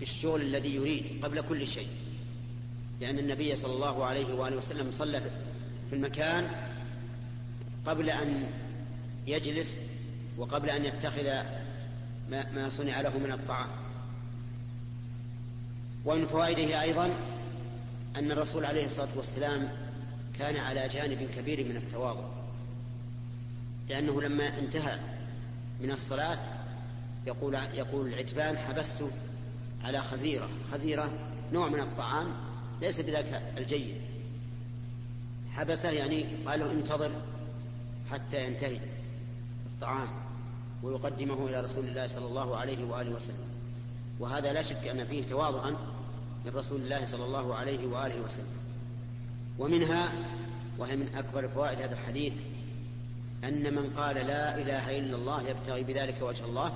بالشغل 0.00 0.40
الذي 0.40 0.74
يريد 0.74 1.24
قبل 1.24 1.40
كل 1.40 1.66
شيء. 1.66 1.88
لأن 3.00 3.18
النبي 3.18 3.54
صلى 3.54 3.72
الله 3.72 4.04
عليه 4.04 4.34
وآله 4.34 4.56
وسلم 4.56 4.90
صلى 4.90 5.20
في 5.90 5.96
المكان 5.96 6.50
قبل 7.86 8.10
أن 8.10 8.46
يجلس 9.26 9.76
وقبل 10.38 10.70
أن 10.70 10.84
يتخذ 10.84 11.42
ما 12.28 12.68
صنع 12.68 13.00
له 13.00 13.18
من 13.18 13.32
الطعام. 13.32 13.68
ومن 16.04 16.26
فوائده 16.26 16.82
أيضا 16.82 17.06
أن 18.16 18.30
الرسول 18.30 18.64
عليه 18.64 18.84
الصلاة 18.84 19.08
والسلام 19.16 19.68
كان 20.38 20.56
على 20.56 20.88
جانب 20.88 21.30
كبير 21.36 21.68
من 21.68 21.76
التواضع 21.76 22.28
لأنه 23.88 24.22
لما 24.22 24.58
انتهى 24.58 24.98
من 25.80 25.90
الصلاة 25.90 26.38
يقول 27.26 27.54
يقول 27.54 28.06
العتبان 28.06 28.58
حبست 28.58 29.04
على 29.84 30.02
خزيرة. 30.02 30.48
خزيرة 30.72 31.10
نوع 31.52 31.68
من 31.68 31.80
الطعام 31.80 32.26
ليس 32.80 33.00
بذاك 33.00 33.42
الجيد. 33.58 33.96
حبسه 35.52 35.90
يعني 35.90 36.26
قال 36.46 36.60
له 36.60 36.72
انتظر 36.72 37.10
حتى 38.10 38.46
ينتهي 38.46 38.80
الطعام 39.66 40.08
ويقدمه 40.82 41.46
إلى 41.46 41.60
رسول 41.60 41.84
الله 41.84 42.06
صلى 42.06 42.26
الله 42.26 42.56
عليه 42.56 42.84
وآله 42.84 43.10
وسلم. 43.10 43.48
وهذا 44.20 44.52
لا 44.52 44.62
شك 44.62 44.86
أن 44.86 45.04
فيه 45.04 45.22
تواضعا 45.22 45.70
من 46.44 46.52
رسول 46.54 46.80
الله 46.80 47.04
صلى 47.04 47.24
الله 47.24 47.54
عليه 47.54 47.86
وآله 47.86 48.20
وسلم. 48.20 48.56
ومنها 49.58 50.12
وهي 50.78 50.96
من 50.96 51.14
أكبر 51.14 51.48
فوائد 51.48 51.80
هذا 51.80 51.92
الحديث 51.92 52.34
أن 53.44 53.74
من 53.74 53.90
قال 53.96 54.16
لا 54.16 54.56
إله 54.58 54.98
إلا 54.98 55.16
الله 55.16 55.48
يبتغي 55.48 55.84
بذلك 55.84 56.22
وجه 56.22 56.44
الله 56.44 56.72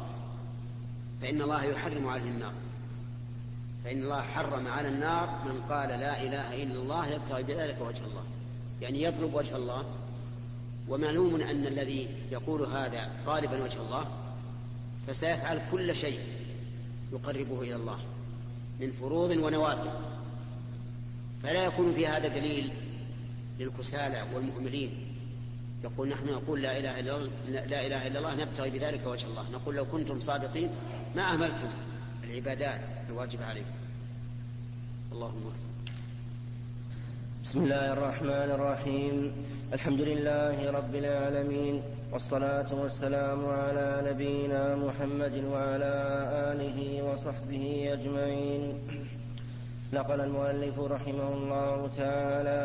فإن 1.20 1.42
الله 1.42 1.64
يحرم 1.64 2.08
عليه 2.08 2.30
النار. 2.30 2.52
فإن 3.88 4.02
الله 4.02 4.22
حرم 4.22 4.68
على 4.68 4.88
النار 4.88 5.42
من 5.44 5.60
قال 5.68 5.88
لا 5.88 6.22
إله 6.22 6.62
إلا 6.62 6.74
الله 6.74 7.06
يبتغي 7.06 7.42
بذلك 7.42 7.76
وجه 7.80 8.04
الله. 8.04 8.22
يعني 8.80 9.02
يطلب 9.02 9.34
وجه 9.34 9.56
الله. 9.56 9.84
ومعلوم 10.88 11.40
أن 11.40 11.66
الذي 11.66 12.08
يقول 12.30 12.62
هذا 12.62 13.10
طالبا 13.26 13.64
وجه 13.64 13.80
الله 13.80 14.06
فسيفعل 15.06 15.60
كل 15.70 15.94
شيء 15.94 16.20
يقربه 17.12 17.60
إلى 17.60 17.76
الله 17.76 17.98
من 18.80 18.92
فروض 18.92 19.30
ونوافل. 19.30 19.90
فلا 21.42 21.64
يكون 21.64 21.92
في 21.92 22.06
هذا 22.06 22.28
دليل 22.28 22.72
للكسالى 23.58 24.24
والمهملين. 24.34 25.14
يقول 25.84 26.08
نحن 26.08 26.26
نقول 26.26 26.62
لا 26.62 26.78
إله 26.78 27.00
إلا 27.00 27.16
الله 27.16 27.30
لا 27.48 27.86
إله 27.86 28.06
إلا 28.06 28.18
الله 28.18 28.34
نبتغي 28.34 28.70
بذلك 28.70 29.06
وجه 29.06 29.26
الله. 29.26 29.50
نقول 29.52 29.76
لو 29.76 29.84
كنتم 29.84 30.20
صادقين 30.20 30.70
ما 31.16 31.32
أهملتم. 31.32 31.68
العبادات 32.38 32.80
الواجبة 33.10 33.44
عليكم. 33.44 33.76
اللهم 35.12 35.44
بسم 37.42 37.58
الله 37.64 37.92
الرحمن 37.92 38.50
الرحيم. 38.54 39.32
الحمد 39.72 40.00
لله 40.00 40.70
رب 40.70 40.94
العالمين 40.94 41.82
والصلاة 42.12 42.70
والسلام 42.74 43.46
على 43.46 43.88
نبينا 44.10 44.76
محمد 44.76 45.34
وعلى 45.50 45.94
آله 46.54 46.78
وصحبه 47.02 47.64
أجمعين. 47.92 48.62
نقل 49.92 50.20
المؤلف 50.20 50.78
رحمه 50.78 51.28
الله 51.34 51.90
تعالى 51.96 52.64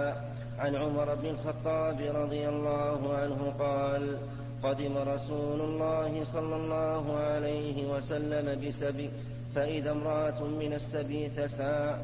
عن 0.59 0.75
عمر 0.75 1.15
بن 1.15 1.27
الخطاب 1.33 1.97
رضي 2.21 2.49
الله 2.49 2.99
عنه 3.17 3.39
قال 3.59 4.17
قدم 4.63 4.97
رسول 4.97 5.61
الله 5.61 6.23
صلى 6.23 6.55
الله 6.55 7.17
عليه 7.17 7.85
وسلم 7.85 8.67
بسبي 8.67 9.09
فإذا 9.55 9.91
امرأة 9.91 10.43
من 10.43 10.73
السبي 10.73 11.29
تسعى 11.29 11.95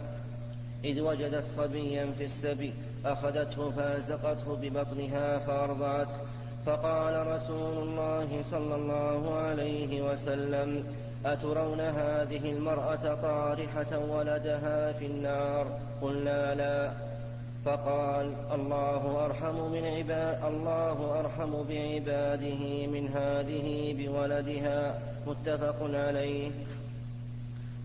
إذ 0.84 1.02
وجدت 1.02 1.48
صبيا 1.48 2.12
في 2.18 2.26
السبي 2.26 2.74
أخذته 3.06 3.72
فأزقته 3.72 4.56
ببطنها 4.62 5.40
فأرضعته 5.40 6.18
فقال 6.66 7.28
رسول 7.28 7.78
الله 7.78 8.42
صلى 8.42 8.76
الله 8.76 9.36
عليه 9.36 10.12
وسلم 10.12 10.84
أترون 11.26 11.80
هذه 11.80 12.52
المرأة 12.52 13.16
طارحة 13.22 14.00
ولدها 14.00 14.92
في 14.92 15.06
النار؟ 15.06 15.80
قلنا 16.02 16.56
لا. 16.56 17.09
فقال 17.66 18.34
الله 18.54 19.26
أرحم 19.26 19.72
من 19.72 19.86
عباد 19.86 20.44
الله 20.44 21.20
أرحم 21.20 21.52
بعباده 21.70 22.88
من 22.88 23.08
هذه 23.08 23.96
بولدها. 23.98 25.00
متفق 25.28 25.76
عليه. 25.82 26.52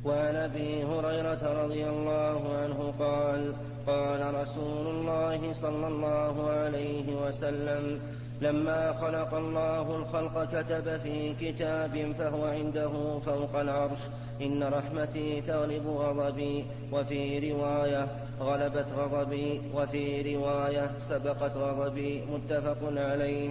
وعن 0.04 0.36
أبي 0.36 0.84
هريرة 0.84 1.64
رضي 1.64 1.88
الله 1.88 2.56
عنه 2.56 2.94
قال 2.98 3.52
قال 3.86 4.34
رسول 4.34 4.86
الله 4.86 5.52
صلى 5.52 5.86
الله 5.86 6.50
عليه 6.50 7.26
وسلم 7.26 8.00
لما 8.40 8.92
خلق 8.92 9.34
الله 9.34 9.96
الخلق 9.96 10.44
كتب 10.44 11.00
في 11.02 11.34
كتاب 11.34 12.14
فهو 12.18 12.44
عنده 12.44 13.18
فوق 13.26 13.56
العرش. 13.60 13.98
إن 14.42 14.62
رحمتي 14.62 15.40
تغلب 15.40 15.86
غضبي 15.86 16.64
وفي 16.92 17.52
رواية 17.52 18.08
غلبت 18.40 18.86
غضبي 18.96 19.60
وفي 19.74 20.34
رواية 20.34 20.90
سبقت 21.00 21.56
غضبي. 21.56 22.22
متفق 22.32 22.78
عليه. 22.82 23.50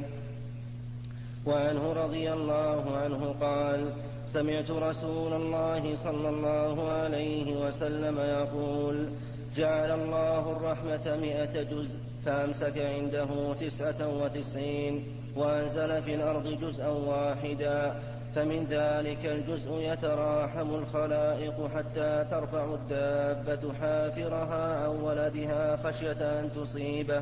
وعنه 1.46 1.93
رضي 1.93 2.34
الله 2.34 2.98
عنه 2.98 3.36
قال 3.41 3.93
سمعت 4.28 4.72
رسول 4.72 5.34
الله 5.34 5.96
صلى 5.96 6.30
الله 6.30 6.91
عليه 6.91 7.67
وسلم 7.67 8.19
يقول 8.19 9.10
جعل 9.56 9.91
الله 10.00 10.52
الرحمة 10.52 11.17
مئة 11.22 11.63
جزء 11.63 11.96
فأمسك 12.26 12.78
عنده 12.78 13.54
تسعة 13.54 14.08
وتسعين 14.24 15.06
وأنزل 15.36 16.04
في 16.04 16.16
الأرض 16.16 16.48
جزءا 16.48 16.88
واحدا 16.88 17.96
فمن 18.36 18.66
ذلك 18.66 19.26
الجزء 19.26 19.72
يتراحم 19.72 20.76
الخلائق 20.76 21.70
حتى 21.76 22.26
ترفع 22.32 22.74
الدابة 22.74 23.74
حافرها 23.74 24.84
عن 24.84 24.90
ولدها 24.90 25.76
خشية 25.76 26.40
أن 26.40 26.50
تصيبه. 26.56 27.22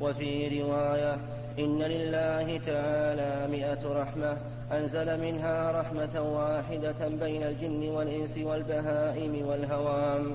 وفي 0.00 0.60
رواية 0.62 1.14
إن 1.58 1.82
لله 1.82 2.58
تعالى 2.58 3.48
مئة 3.52 3.92
رحمة 3.92 4.36
أنزل 4.72 5.20
منها 5.20 5.80
رحمة 5.80 6.20
واحدة 6.20 7.08
بين 7.08 7.42
الجن 7.42 7.88
والإنس 7.88 8.38
والبهائم 8.38 9.46
والهوام. 9.46 10.34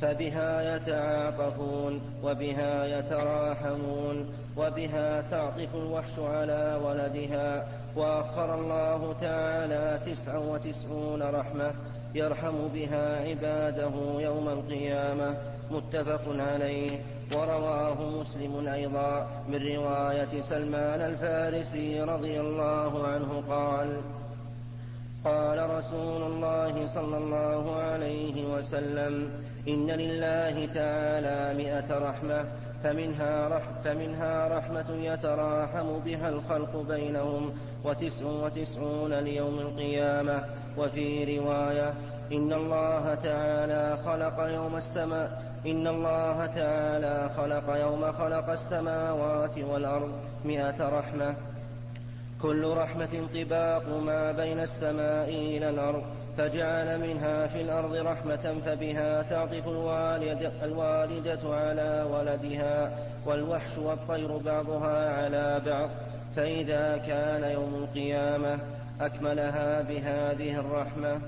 فبها 0.00 0.76
يتعاطفون 0.76 2.00
وبها 2.24 2.98
يتراحمون 2.98 4.34
وبها 4.56 5.22
تعطف 5.30 5.74
الوحش 5.74 6.18
على 6.18 6.80
ولدها. 6.84 7.68
وأخر 7.96 8.54
الله 8.54 9.14
تعالى 9.20 10.00
تسعا 10.06 10.38
وتسعون 10.38 11.22
رحمة 11.22 11.72
يرحم 12.14 12.68
بها 12.74 13.28
عباده 13.28 14.20
يوم 14.20 14.48
القيامة. 14.48 15.36
متفق 15.70 16.22
عليه. 16.28 16.98
ورواه 17.34 18.20
مسلم 18.20 18.68
أيضا 18.68 19.26
من 19.48 19.76
رواية 19.76 20.40
سلمان 20.40 21.00
الفارسي 21.00 22.00
رضي 22.00 22.40
الله 22.40 23.06
عنه 23.06 23.42
قال 23.48 24.00
قال 25.24 25.70
رسول 25.70 26.22
الله 26.22 26.86
صلى 26.86 27.16
الله 27.16 27.76
عليه 27.76 28.54
وسلم 28.54 29.30
إن 29.68 29.90
لله 29.90 30.66
تعالى 30.66 31.64
مئة 31.64 31.98
رحمة 31.98 32.44
فمنها, 32.84 33.48
رح 33.48 33.62
فمنها 33.84 34.58
رحمة 34.58 34.90
يتراحم 34.90 35.98
بها 36.04 36.28
الخلق 36.28 36.76
بينهم 36.88 37.52
وتسع 37.84 38.26
وتسعون 38.26 39.14
ليوم 39.14 39.58
القيامة. 39.58 40.44
وفي 40.78 41.38
رواية 41.38 41.94
إن 42.32 42.52
الله 42.52 43.14
تعالى 43.14 43.96
خلق 44.04 44.40
يوم 44.40 44.76
السماء 44.76 45.42
إن 45.66 45.86
الله 45.86 46.46
تعالى 46.46 47.30
خلق 47.36 47.76
يوم 47.76 48.12
خلق 48.12 48.50
السماوات 48.50 49.58
والأرض 49.58 50.12
مئة 50.44 50.88
رحمة. 50.88 51.34
كل 52.42 52.64
رحمة 52.64 53.28
طباق 53.34 53.88
ما 53.88 54.32
بين 54.32 54.60
السماء 54.60 55.28
إلى 55.28 55.70
الأرض 55.70 56.02
فجعل 56.38 57.00
منها 57.00 57.46
في 57.46 57.60
الأرض 57.60 57.94
رحمة 57.94 58.60
فبها 58.66 59.22
تعطف 59.22 59.68
الوالد 59.68 60.52
الوالدة 60.62 61.40
على 61.44 62.06
ولدها 62.12 62.98
والوحش 63.26 63.78
والطير 63.78 64.36
بعضها 64.36 65.22
على 65.22 65.62
بعض. 65.66 65.90
فإذا 66.36 66.96
كان 66.96 67.50
يوم 67.52 67.74
القيامة 67.74 68.58
أكملها 69.00 69.82
بهذه 69.82 70.60
الرحمة. 70.60 71.20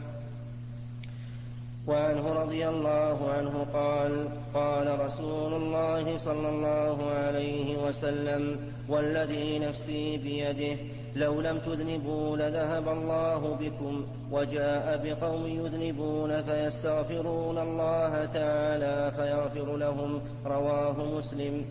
وعنه 1.86 2.32
رضي 2.32 2.68
الله 2.68 3.30
عنه 3.30 3.66
قال 3.72 4.28
قال 4.54 5.00
رسول 5.00 5.54
الله 5.54 6.16
صلى 6.16 6.48
الله 6.48 7.10
عليه 7.10 7.76
وسلم 7.76 8.72
والذي 8.88 9.58
نفسي 9.58 10.16
بيده 10.16 10.76
لو 11.16 11.40
لم 11.40 11.58
تذنبوا 11.58 12.36
لذهب 12.36 12.88
الله 12.88 13.56
بكم 13.60 14.04
وجاء 14.32 15.00
بقوم 15.04 15.46
يذنبون 15.46 16.42
فيستغفرون 16.42 17.58
الله 17.58 18.24
تعالى 18.24 19.12
فيغفر 19.16 19.76
لهم. 19.76 20.20
رواه 20.46 21.04
مسلم. 21.16 21.64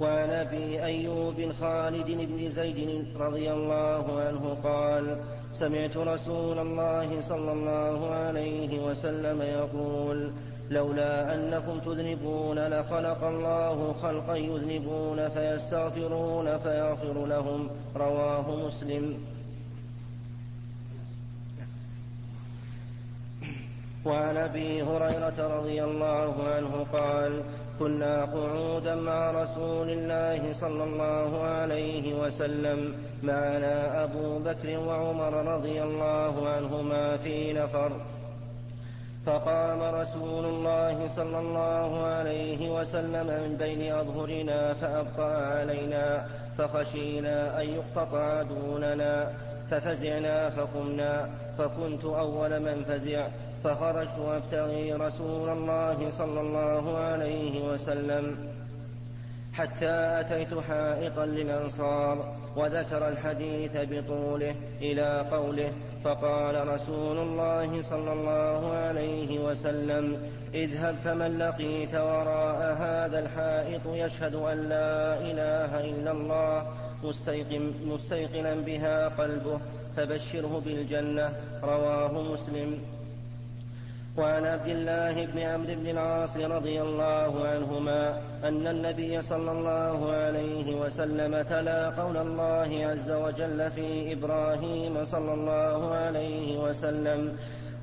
وعن 0.00 0.30
أبي 0.30 0.84
أيوب 0.84 1.52
خالد 1.60 2.06
بن 2.06 2.48
زيد 2.48 3.06
رضي 3.20 3.52
الله 3.52 4.20
عنه 4.20 4.56
قال 4.64 5.18
سمعت 5.52 5.96
رسول 5.96 6.58
الله 6.58 7.20
صلى 7.20 7.52
الله 7.52 8.10
عليه 8.10 8.90
وسلم 8.90 9.42
يقول 9.42 10.30
لولا 10.70 11.34
أنكم 11.34 11.78
تذنبون 11.78 12.58
لخلق 12.58 13.24
الله 13.24 13.92
خلقا 13.92 14.36
يذنبون 14.36 15.28
فيستغفرون 15.28 16.58
فيغفر 16.58 17.26
لهم. 17.26 17.68
رواه 17.96 18.66
مسلم. 18.66 19.24
وعن 24.04 24.36
أبي 24.36 24.82
هريرة 24.82 25.58
رضي 25.58 25.84
الله 25.84 26.34
عنه 26.48 26.86
قال 26.92 27.42
كنا 27.78 28.24
قعودا 28.24 28.94
مع 28.94 29.30
رسول 29.30 29.90
الله 29.90 30.52
صلى 30.52 30.84
الله 30.84 31.42
عليه 31.42 32.14
وسلم. 32.14 32.94
معنا 33.22 34.04
أبو 34.04 34.38
بكر 34.38 34.78
وعمر 34.78 35.32
رضي 35.32 35.82
الله 35.82 36.48
عنهما 36.48 37.16
في 37.16 37.52
نفر. 37.52 38.17
فقام 39.28 39.82
رسول 39.94 40.44
الله 40.44 41.08
صلى 41.08 41.38
الله 41.38 42.06
عليه 42.06 42.80
وسلم 42.80 43.26
من 43.26 43.56
بين 43.58 43.92
أظهرنا 43.92 44.74
فأبقى 44.74 45.58
علينا 45.58 46.26
فخشينا 46.58 47.60
أن 47.60 47.68
يقتطع 47.68 48.42
دوننا 48.42 49.32
ففزعنا 49.70 50.50
فقمنا 50.50 51.28
فكنت 51.58 52.04
أول 52.04 52.60
من 52.60 52.84
فزع 52.88 53.28
فخرجت 53.64 54.18
أبتغي 54.18 54.92
رسول 54.92 55.48
الله 55.48 56.10
صلى 56.10 56.40
الله 56.40 56.98
عليه 56.98 57.72
وسلم 57.72 58.36
حتى 59.52 60.20
أتيت 60.20 60.54
حائطا 60.68 61.26
للأنصار 61.26 62.36
وذكر 62.56 63.08
الحديث 63.08 63.76
بطوله 63.76 64.54
إلى 64.80 65.26
قوله 65.30 65.72
فقال 66.04 66.68
رسول 66.68 67.18
الله 67.18 67.82
صلى 67.82 68.12
الله 68.12 68.72
عليه 68.72 69.38
وسلم 69.38 70.30
اذهب 70.54 70.96
فمن 71.04 71.38
لقيت 71.38 71.94
وراء 71.94 72.76
هذا 72.78 73.18
الحائط 73.18 73.80
يشهد 73.86 74.34
أن 74.34 74.68
لا 74.68 75.20
إله 75.20 75.80
إلا 75.90 76.10
الله 76.10 76.66
مستيقن 77.04 77.72
مستيقنا 77.86 78.54
بها 78.54 79.08
قلبه 79.08 79.60
فبشره 79.96 80.62
بالجنة. 80.64 81.32
رواه 81.62 82.12
مسلم. 82.32 82.97
وعن 84.16 84.44
عبد 84.46 84.68
الله 84.68 85.26
بن 85.26 85.38
عمرو 85.38 85.74
بن 85.74 85.86
العاص 85.90 86.36
رضي 86.36 86.82
الله 86.82 87.46
عنهما 87.48 88.20
أن 88.44 88.66
النبي 88.66 89.22
صلى 89.22 89.50
الله 89.52 90.12
عليه 90.12 90.74
وسلم 90.80 91.42
تلا 91.42 91.90
قول 91.90 92.16
الله 92.16 92.86
عز 92.86 93.10
وجل 93.10 93.70
في 93.70 94.12
إبراهيم 94.12 95.04
صلى 95.04 95.34
الله 95.34 95.94
عليه 95.94 96.58
وسلم 96.58 97.36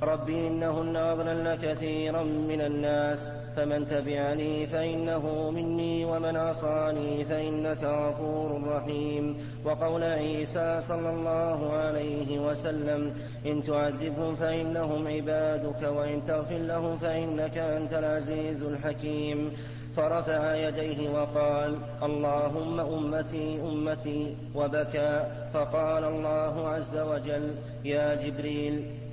رب 0.03 0.29
إنهن 0.29 0.95
أضللن 0.95 1.55
كثيرا 1.55 2.23
من 2.23 2.61
الناس 2.61 3.29
فمن 3.55 3.87
تبعني 3.87 4.67
فإنه 4.67 5.51
مني 5.51 6.05
ومن 6.05 6.35
عصاني 6.35 7.25
فإنك 7.25 7.83
غفور 7.83 8.61
رحيم. 8.67 9.37
وقول 9.65 10.03
عيسى 10.03 10.81
صلى 10.81 11.09
الله 11.09 11.73
عليه 11.73 12.39
وسلم 12.39 13.13
إن 13.45 13.63
تعذبهم 13.63 14.35
فإنهم 14.35 15.07
عبادك 15.07 15.83
وإن 15.83 16.25
تغفر 16.27 16.57
لهم 16.57 16.97
فإنك 16.97 17.57
أنت 17.57 17.93
العزيز 17.93 18.63
الحكيم. 18.63 19.51
فرفع 19.95 20.55
يديه 20.55 21.09
وقال 21.09 21.77
اللهم 22.03 22.79
أمتي 22.79 23.59
أمتي 23.61 24.35
وبكى 24.55 25.23
فقال 25.53 26.03
الله 26.03 26.67
عز 26.67 26.97
وجل 26.97 27.55
يا 27.85 28.15
جبريل 28.15 29.04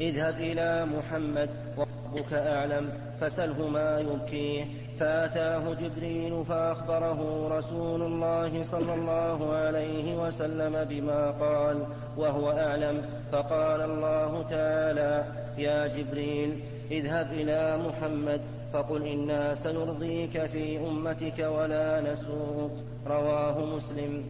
اذهب 0.00 0.34
إلى 0.34 0.86
محمد 0.86 1.50
وربك 1.76 2.32
أعلم 2.32 2.92
فسله 3.20 3.68
ما 3.68 4.00
يبكيه. 4.00 4.64
فأتاه 4.98 5.74
جبريل 5.74 6.44
فأخبره 6.48 7.48
رسول 7.58 8.02
الله 8.02 8.62
صلى 8.62 8.94
الله 8.94 9.54
عليه 9.54 10.26
وسلم 10.26 10.84
بما 10.84 11.30
قال 11.30 11.86
وهو 12.16 12.50
أعلم. 12.50 13.02
فقال 13.32 13.80
الله 13.80 14.42
تعالى 14.50 15.24
يا 15.58 15.86
جبريل 15.86 16.60
اذهب 16.90 17.32
إلى 17.32 17.78
محمد 17.88 18.40
فقل 18.72 19.06
إنا 19.06 19.54
سنرضيك 19.54 20.46
في 20.46 20.78
أمتك 20.78 21.38
ولا 21.38 22.12
نسوق. 22.12 22.70
رواه 23.06 23.64
مسلم. 23.76 24.24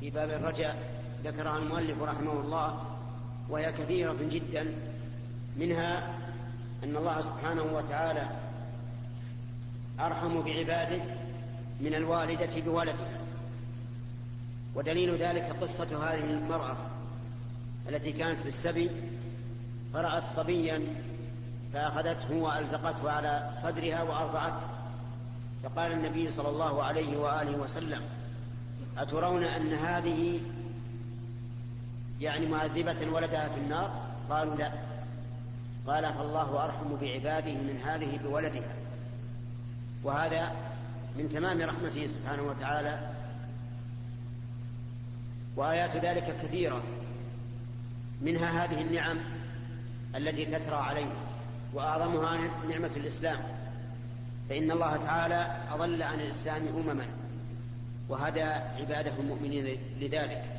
في 0.00 0.10
باب 0.10 0.30
الرجاء 0.30 0.76
ذكرها 1.24 1.58
المؤلف 1.58 2.02
رحمه 2.02 2.32
الله 2.32 2.97
وهي 3.50 3.72
كثيرة 3.72 4.16
جدا 4.30 4.74
منها 5.56 6.14
أن 6.84 6.96
الله 6.96 7.20
سبحانه 7.20 7.62
وتعالى 7.62 8.28
أرحم 10.00 10.42
بعباده 10.42 11.02
من 11.80 11.94
الوالدة 11.94 12.60
بولدها 12.60 13.18
ودليل 14.74 15.16
ذلك 15.16 15.56
قصة 15.60 16.10
هذه 16.10 16.24
المرأة 16.24 16.76
التي 17.88 18.12
كانت 18.12 18.40
في 18.40 18.48
السبي 18.48 18.90
فرأت 19.92 20.24
صبيا 20.24 20.82
فأخذته 21.72 22.34
وألزقته 22.34 23.10
على 23.10 23.50
صدرها 23.62 24.02
وأرضعته. 24.02 24.66
فقال 25.62 25.92
النبي 25.92 26.30
صلى 26.30 26.48
الله 26.48 26.82
عليه 26.82 27.16
وآله 27.16 27.58
وسلم 27.58 28.02
أترون 28.98 29.44
أن 29.44 29.72
هذه 29.72 30.40
يعني 32.20 32.46
معذبة 32.46 33.10
ولدها 33.12 33.48
في 33.48 33.60
النار؟ 33.60 34.06
قالوا 34.30 34.56
لا. 34.56 34.72
قال 35.86 36.14
فالله 36.14 36.64
أرحم 36.64 36.96
بعباده 37.00 37.52
من 37.52 37.80
هذه 37.84 38.18
بولدها. 38.18 38.74
وهذا 40.04 40.52
من 41.16 41.28
تمام 41.28 41.62
رحمته 41.62 42.06
سبحانه 42.06 42.42
وتعالى. 42.42 43.10
وآيات 45.56 45.96
ذلك 45.96 46.36
كثيرة. 46.42 46.82
منها 48.22 48.64
هذه 48.64 48.80
النعم 48.80 49.18
التي 50.16 50.44
تترى 50.44 50.76
علينا 50.76 51.14
وأعظمها 51.74 52.38
نعمة 52.68 52.90
الإسلام. 52.96 53.38
فإن 54.48 54.70
الله 54.70 54.96
تعالى 54.96 55.66
أضل 55.70 56.02
عن 56.02 56.20
الإسلام 56.20 56.68
أمما 56.68 57.06
وهدى 58.08 58.42
عباده 58.42 59.12
المؤمنين 59.18 59.78
لذلك. 60.00 60.57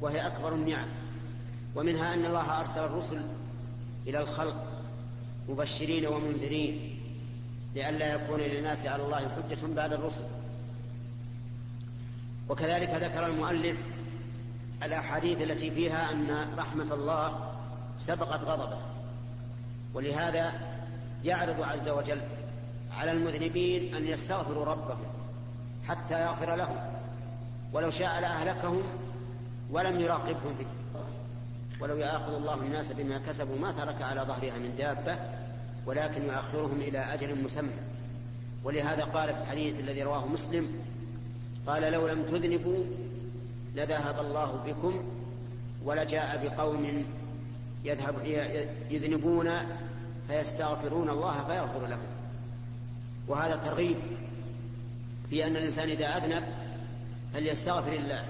وهي 0.00 0.26
أكبر 0.26 0.54
النعم. 0.54 0.88
ومنها 1.74 2.14
أن 2.14 2.24
الله 2.24 2.60
أرسل 2.60 2.84
الرسل 2.84 3.22
إلى 4.06 4.20
الخلق 4.20 4.64
مبشرين 5.48 6.06
ومنذرين 6.06 7.00
لئلا 7.74 8.14
يكون 8.14 8.40
للناس 8.40 8.86
على 8.86 9.02
الله 9.02 9.18
حجة 9.18 9.66
بعد 9.66 9.92
الرسل. 9.92 10.24
وكذلك 12.48 12.90
ذكر 12.90 13.26
المؤلف 13.26 13.76
الأحاديث 14.82 15.42
التي 15.42 15.70
فيها 15.70 16.12
أن 16.12 16.54
رحمة 16.58 16.94
الله 16.94 17.52
سبقت 17.98 18.44
غضبه. 18.44 18.78
ولهذا 19.94 20.52
يعرض 21.24 21.62
عز 21.62 21.88
وجل 21.88 22.20
على 22.92 23.12
المذنبين 23.12 23.94
أن 23.94 24.06
يستغفروا 24.06 24.64
ربهم 24.64 25.06
حتى 25.88 26.22
يغفر 26.22 26.54
لهم. 26.54 26.76
ولو 27.72 27.90
شاء 27.90 28.20
لأهلكهم 28.20 28.82
ولم 29.70 30.00
يراقبهم 30.00 30.54
به 30.58 30.66
ولو 31.80 31.96
يأخذ 31.96 32.34
الله 32.34 32.54
الناس 32.54 32.92
بما 32.92 33.18
كسبوا 33.18 33.58
ما 33.58 33.72
ترك 33.72 34.02
على 34.02 34.20
ظهرها 34.20 34.58
من 34.58 34.74
دابة 34.78 35.18
ولكن 35.86 36.22
يؤخرهم 36.22 36.80
إلى 36.80 36.98
أجل 36.98 37.44
مسمى. 37.44 37.72
ولهذا 38.64 39.04
قال 39.04 39.34
في 39.34 39.40
الحديث 39.40 39.80
الذي 39.80 40.02
رواه 40.02 40.26
مسلم 40.26 40.68
قال 41.66 41.92
لو 41.92 42.08
لم 42.08 42.22
تذنبوا 42.22 42.84
لذهب 43.74 44.20
الله 44.20 44.52
بكم 44.66 45.04
ولجاء 45.84 46.46
بقوم 46.46 47.04
يذهب 47.84 48.14
يذنبون 48.90 49.50
فيستغفرون 50.28 51.10
الله 51.10 51.44
فيغفر 51.44 51.86
لهم. 51.86 52.06
وهذا 53.28 53.56
ترغيب 53.56 53.96
في 55.30 55.46
أن 55.46 55.56
الإنسان 55.56 55.88
إذا 55.88 56.06
أذنب 56.06 56.44
فليستغفر 57.34 57.92
الله. 57.92 58.24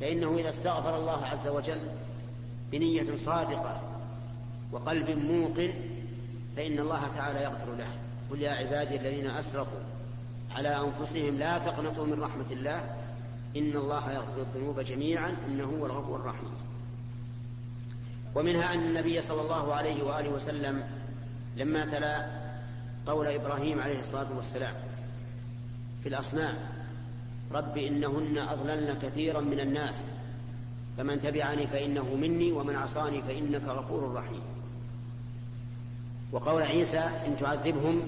فإنه 0.00 0.38
إذا 0.38 0.50
استغفر 0.50 0.96
الله 0.96 1.26
عز 1.26 1.48
وجل 1.48 1.88
بنية 2.72 3.16
صادقة 3.16 3.80
وقلب 4.72 5.10
موقن 5.10 5.70
فإن 6.56 6.78
الله 6.78 7.08
تعالى 7.08 7.42
يغفر 7.42 7.74
له. 7.74 7.90
قل 8.30 8.42
يا 8.42 8.50
عبادي 8.50 8.96
الذين 8.96 9.30
أسرفوا 9.30 9.80
على 10.56 10.68
أنفسهم 10.68 11.36
لا 11.38 11.58
تقنطوا 11.58 12.06
من 12.06 12.22
رحمة 12.22 12.46
الله 12.50 12.96
إن 13.56 13.76
الله 13.76 14.12
يغفر 14.12 14.40
الذنوب 14.40 14.80
جميعا 14.80 15.36
إنه 15.48 15.64
هو 15.64 15.86
الغفور 15.86 16.20
الرحيم. 16.20 16.50
ومنها 18.34 18.74
أن 18.74 18.78
النبي 18.78 19.22
صلى 19.22 19.40
الله 19.40 19.74
عليه 19.74 20.02
وآله 20.02 20.30
وسلم 20.30 20.84
لما 21.56 21.84
تلا 21.84 22.26
قول 23.06 23.26
إبراهيم 23.26 23.80
عليه 23.80 24.00
الصلاة 24.00 24.36
والسلام 24.36 24.74
في 26.02 26.08
الأصنام 26.08 26.54
رب 27.52 27.78
إنهن 27.78 28.38
أضللن 28.38 28.98
كثيرا 29.02 29.40
من 29.40 29.60
الناس. 29.60 30.06
فمن 30.98 31.18
تبعني 31.18 31.66
فإنه 31.66 32.14
مني 32.14 32.52
ومن 32.52 32.76
عصاني 32.76 33.22
فإنك 33.22 33.62
غفور 33.64 34.14
رحيم. 34.14 34.42
وقول 36.32 36.62
عيسى 36.62 36.98
إن 36.98 37.36
تعذبهم 37.36 38.02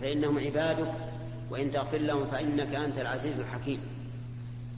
فإنهم 0.00 0.38
عبادك 0.38 0.92
وإن 1.50 1.70
تغفر 1.70 1.98
لهم 1.98 2.26
فإنك 2.26 2.74
أنت 2.74 2.98
العزيز 2.98 3.38
الحكيم. 3.38 3.80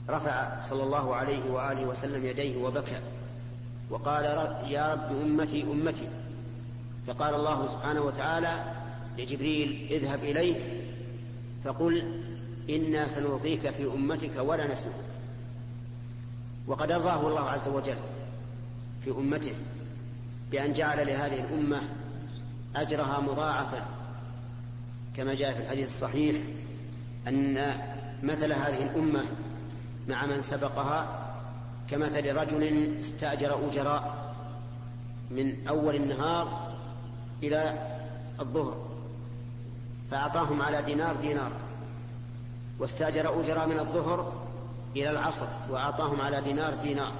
رفع 0.09 0.59
صلى 0.61 0.83
الله 0.83 1.15
عليه 1.15 1.51
وآله 1.51 1.85
وسلم 1.85 2.25
يديه 2.25 2.63
وبكى 2.63 2.99
وقال 3.89 4.23
يا 4.71 4.93
رب 4.93 5.21
أمتي 5.21 5.61
أمتي. 5.63 6.07
فقال 7.07 7.35
الله 7.35 7.67
سبحانه 7.67 8.01
وتعالى 8.01 8.63
لجبريل 9.17 9.87
اذهب 9.91 10.23
إليه 10.23 10.83
فقل 11.63 12.23
إنا 12.69 13.07
سنرضيك 13.07 13.69
في 13.69 13.85
أمتك 13.85 14.31
ولا 14.37 14.73
نسمع. 14.73 14.93
وقد 16.67 16.91
أرضاه 16.91 17.27
الله 17.27 17.49
عز 17.49 17.67
وجل 17.67 17.97
في 19.03 19.11
أمته 19.11 19.53
بأن 20.51 20.73
جعل 20.73 21.07
لهذه 21.07 21.39
الأمة 21.39 21.81
أجرها 22.75 23.19
مضاعفا 23.19 23.85
كما 25.15 25.33
جاء 25.33 25.53
في 25.53 25.59
الحديث 25.59 25.87
الصحيح 25.87 26.41
أن 27.27 27.77
مثل 28.23 28.53
هذه 28.53 28.83
الأمة 28.83 29.23
مع 30.07 30.25
من 30.25 30.41
سبقها 30.41 31.29
كمثل 31.89 32.35
رجل 32.35 32.93
استأجر 32.99 33.67
أجراء 33.67 34.33
من 35.31 35.67
أول 35.67 35.95
النهار 35.95 36.73
إلى 37.43 37.89
الظهر 38.39 38.87
فأعطاهم 40.11 40.61
على 40.61 40.81
دينار 40.81 41.15
دينار. 41.15 41.51
واستأجر 42.79 43.41
أجراء 43.41 43.67
من 43.67 43.79
الظهر 43.79 44.33
إلى 44.95 45.09
العصر 45.09 45.47
وأعطاهم 45.69 46.21
على 46.21 46.41
دينار 46.41 46.73
دينار. 46.73 47.13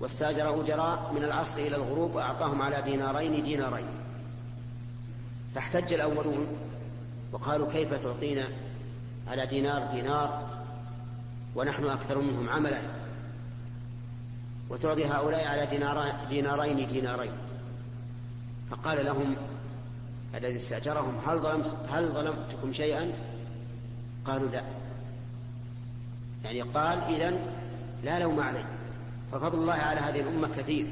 واستأجر 0.00 0.60
أجراء 0.60 1.12
من 1.16 1.24
العصر 1.24 1.60
إلى 1.60 1.76
الغروب 1.76 2.14
وأعطاهم 2.14 2.62
على 2.62 2.82
دينارين 2.82 3.42
دينارين. 3.42 3.86
فاحتج 5.54 5.92
الأولون 5.92 6.46
وقالوا 7.32 7.72
كيف 7.72 7.94
تعطينا 7.94 8.48
على 9.28 9.46
دينار 9.46 9.86
دينار 9.90 10.48
ونحن 11.54 11.84
أكثر 11.84 12.18
منهم 12.18 12.48
عملا. 12.48 12.80
وتعطي 14.70 15.04
هؤلاء 15.04 15.46
على 15.46 15.66
دينارين 16.28 16.88
دينارين. 16.88 17.32
فقال 18.70 19.04
لهم 19.04 19.36
الذي 20.34 20.56
استأجرهم 20.56 21.18
هل 21.26 21.38
ظلمت 21.40 21.74
هل 21.90 22.08
ظلمتكم 22.08 22.72
شيئا؟ 22.72 23.12
قالوا 24.26 24.48
لا. 24.48 24.62
يعني 26.44 26.62
قال 26.62 26.98
إذا 26.98 27.38
لا 28.04 28.18
لوم 28.18 28.40
علي 28.40 28.64
ففضل 29.32 29.58
الله 29.58 29.72
على 29.72 30.00
هذه 30.00 30.20
الأمة 30.20 30.48
كثير. 30.56 30.86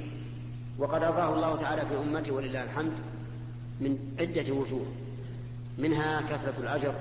وقد 0.79 1.03
أرضاه 1.03 1.35
الله 1.35 1.57
تعالى 1.57 1.87
في 1.87 1.97
أمته 1.99 2.33
ولله 2.33 2.65
الحمد 2.65 2.93
من 3.81 3.99
عدة 4.21 4.53
وجوه. 4.55 4.87
منها 5.79 6.21
كثرة 6.21 6.55
الأجر 6.59 6.95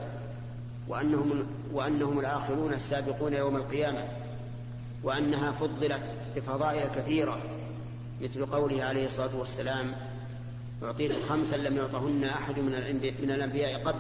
وأنهم, 0.88 1.48
وأنهم 1.74 2.20
الآخرون 2.20 2.74
السابقون 2.74 3.34
يوم 3.34 3.56
القيامة. 3.56 4.08
وأنها 5.04 5.52
فضلت 5.52 6.14
بفضائل 6.36 6.88
كثيرة. 6.88 7.42
مثل 8.22 8.46
قوله 8.46 8.84
عليه 8.84 9.06
الصلاة 9.06 9.36
والسلام 9.36 9.92
أعطيت 10.84 11.12
خمسا 11.30 11.56
لم 11.56 11.78
يعطهن 11.78 12.24
أحد 12.24 12.60
من 12.60 13.32
الأنبياء 13.32 13.84
قبل 13.84 14.00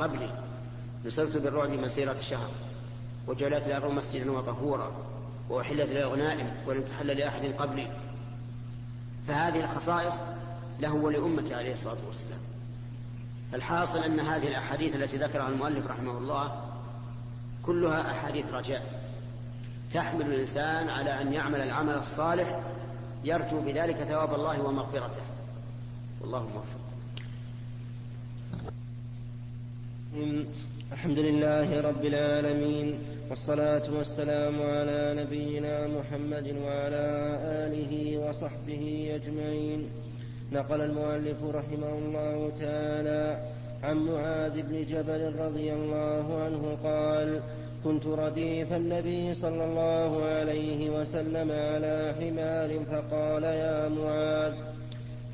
قبلي. 0.00 0.51
نصرت 1.04 1.36
بالرعب 1.36 1.70
مسيرة 1.70 2.20
شهر 2.20 2.50
وجعلت 3.26 3.66
الأرض 3.66 3.92
مسجدا 3.92 4.32
وطهورا 4.32 4.92
وأحلت 5.48 5.90
للغنائم 5.90 6.50
ولم 6.66 6.82
تحل 6.82 7.06
لأحد 7.06 7.44
قبلي. 7.44 7.90
فهذه 9.28 9.64
الخصائص 9.64 10.22
له 10.80 10.94
ولأمته 10.94 11.56
عليه 11.56 11.72
الصلاة 11.72 11.98
والسلام. 12.06 12.40
الحاصل 13.54 13.98
أن 13.98 14.20
هذه 14.20 14.48
الأحاديث 14.48 14.96
التي 14.96 15.16
ذكرها 15.16 15.48
المؤلف 15.48 15.86
رحمه 15.86 16.18
الله 16.18 16.60
كلها 17.62 18.10
أحاديث 18.10 18.54
رجاء. 18.54 19.02
تحمل 19.92 20.26
الإنسان 20.26 20.88
على 20.88 21.20
أن 21.20 21.32
يعمل 21.32 21.60
العمل 21.60 21.94
الصالح 21.94 22.60
يرجو 23.24 23.60
بذلك 23.60 23.96
ثواب 23.96 24.34
الله 24.34 24.62
ومغفرته. 24.62 25.22
والله 26.20 26.48
موفق. 26.48 26.82
الحمد 30.92 31.18
لله 31.18 31.80
رب 31.80 32.04
العالمين 32.04 32.88
والصلاة 33.30 33.82
والسلام 33.96 34.62
على 34.62 35.14
نبينا 35.20 35.86
محمد 35.86 36.46
وعلى 36.64 37.06
آله 37.64 37.92
وصحبه 38.18 38.84
أجمعين. 39.14 39.90
نقل 40.52 40.80
المؤلف 40.80 41.38
رحمه 41.44 41.92
الله 42.02 42.52
تعالى 42.60 43.24
عن 43.82 43.96
معاذ 43.96 44.62
بن 44.62 44.84
جبل 44.84 45.22
رضي 45.44 45.72
الله 45.72 46.26
عنه 46.44 46.62
قال 46.84 47.40
كنت 47.84 48.06
رديف 48.06 48.72
النبي 48.72 49.34
صلى 49.34 49.64
الله 49.64 50.24
عليه 50.24 50.90
وسلم 50.90 51.48
على 51.50 52.14
حمار 52.20 52.70
فقال 52.90 53.42
يا 53.42 53.88
معاذ 53.88 54.54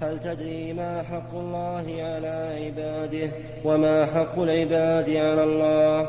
هل 0.02 0.20
تدري 0.20 0.72
ما 0.72 1.02
حق 1.02 1.34
الله 1.34 1.84
على 1.98 2.64
عباده 2.64 3.28
وما 3.64 4.06
حق 4.06 4.38
العباد 4.38 5.11
على 5.11 5.44
الله؟ 5.44 6.06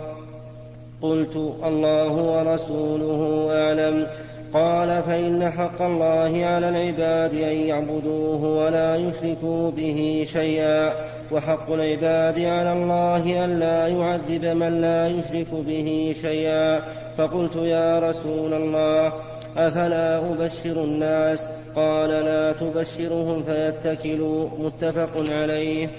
قلت 1.01 1.35
الله 1.65 2.11
ورسوله 2.11 3.47
أعلم. 3.51 4.07
قال 4.53 5.03
فإن 5.03 5.49
حق 5.49 5.81
الله 5.81 6.45
على 6.45 6.69
العباد 6.69 7.33
أن 7.33 7.55
يعبدوه 7.55 8.65
ولا 8.65 8.95
يشركوا 8.95 9.71
به 9.71 10.25
شيئا. 10.33 10.93
وحق 11.31 11.71
العباد 11.71 12.39
على 12.39 12.73
الله 12.73 13.45
أن 13.45 13.59
لا 13.59 13.87
يعذب 13.87 14.45
من 14.45 14.81
لا 14.81 15.07
يشرك 15.07 15.53
به 15.67 16.15
شيئا. 16.21 16.81
فقلت 17.17 17.55
يا 17.55 17.99
رسول 17.99 18.53
الله 18.53 19.13
أفلا 19.57 20.17
أبشر 20.17 20.83
الناس؟ 20.83 21.49
قال 21.75 22.09
لا 22.09 22.51
تبشرهم 22.51 23.43
فيتكلوا 23.43 24.49
متفق 24.59 25.31
عليه. 25.31 25.89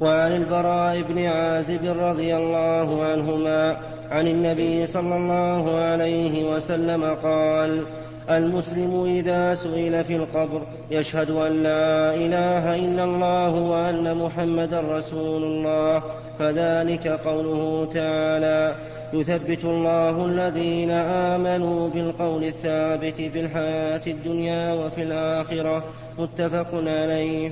وعن 0.00 0.36
البراء 0.36 1.02
بن 1.02 1.24
عازب 1.24 1.98
رضي 2.00 2.36
الله 2.36 3.04
عنهما 3.04 3.76
عن 4.10 4.26
النبي 4.26 4.86
صلى 4.86 5.16
الله 5.16 5.74
عليه 5.80 6.54
وسلم 6.54 7.04
قال 7.04 7.84
المسلم 8.30 9.04
إذا 9.04 9.54
سئل 9.54 10.04
في 10.04 10.16
القبر 10.16 10.62
يشهد 10.90 11.30
أن 11.30 11.62
لا 11.62 12.14
إله 12.14 12.74
إلا 12.74 13.04
الله 13.04 13.54
وأن 13.54 14.16
محمدا 14.16 14.80
رسول 14.80 15.42
الله 15.44 16.02
فذلك 16.38 17.08
قوله 17.08 17.88
تعالى 17.94 18.74
يثبت 19.12 19.64
الله 19.64 20.26
الذين 20.26 20.90
آمنوا 20.90 21.88
بالقول 21.88 22.44
الثابت 22.44 23.14
في 23.14 23.40
الحياة 23.40 24.00
الدنيا 24.06 24.72
وفي 24.72 25.02
الآخرة 25.02 25.84
متفق 26.18 26.68
عليه. 26.74 27.50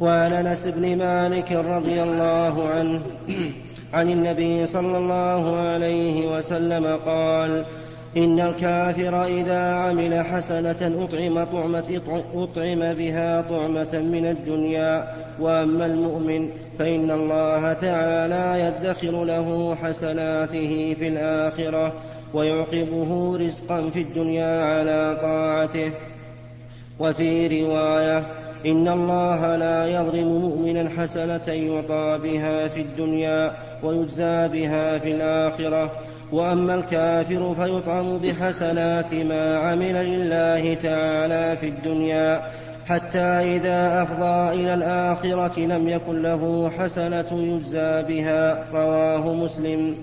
وعن 0.00 0.32
أنس 0.32 0.66
بن 0.66 0.98
مالك 0.98 1.52
رضي 1.52 2.02
الله 2.02 2.68
عنه 2.68 3.00
عن 3.92 4.10
النبي 4.10 4.66
صلى 4.66 4.98
الله 4.98 5.56
عليه 5.56 6.36
وسلم 6.36 6.98
قال 7.06 7.64
إن 8.16 8.40
الكافر 8.40 9.24
إذا 9.24 9.60
عمل 9.60 10.24
حسنة 10.24 11.04
أطعم 11.04 11.44
طعمة 11.44 12.00
أطعم 12.34 12.94
بها 12.94 13.40
طعمة 13.40 13.98
من 13.98 14.26
الدنيا. 14.26 15.14
وأما 15.40 15.86
المؤمن 15.86 16.48
فإن 16.78 17.10
الله 17.10 17.72
تعالى 17.72 18.60
يدخر 18.64 19.24
له 19.24 19.74
حسناته 19.82 20.96
في 20.98 21.08
الآخرة 21.08 21.92
ويعقبه 22.34 23.36
رزقا 23.36 23.90
في 23.90 24.00
الدنيا 24.00 24.64
على 24.64 25.18
طاعته. 25.22 25.90
وفي 26.98 27.62
رواية 27.62 28.26
إن 28.66 28.88
الله 28.88 29.56
لا 29.56 29.86
يظلم 29.86 30.28
مؤمنا 30.28 30.90
حسنة 30.96 31.52
يعطى 31.52 32.18
بها 32.22 32.68
في 32.68 32.80
الدنيا 32.80 33.52
ويجزى 33.82 34.48
بها 34.48 34.98
في 34.98 35.14
الآخرة. 35.14 35.92
وأما 36.34 36.74
الكافر 36.74 37.54
فيطعم 37.54 38.18
بحسنات 38.18 39.14
ما 39.14 39.56
عمل 39.56 39.94
لله 39.94 40.74
تعالى 40.74 41.56
في 41.56 41.68
الدنيا 41.68 42.42
حتى 42.86 43.18
إذا 43.18 44.02
أفضى 44.02 44.60
إلى 44.60 44.74
الآخرة 44.74 45.60
لم 45.60 45.88
يكن 45.88 46.22
له 46.22 46.70
حسنة 46.78 47.26
يجزى 47.32 48.02
بها 48.02 48.64
رواه 48.72 49.32
مسلم. 49.32 49.96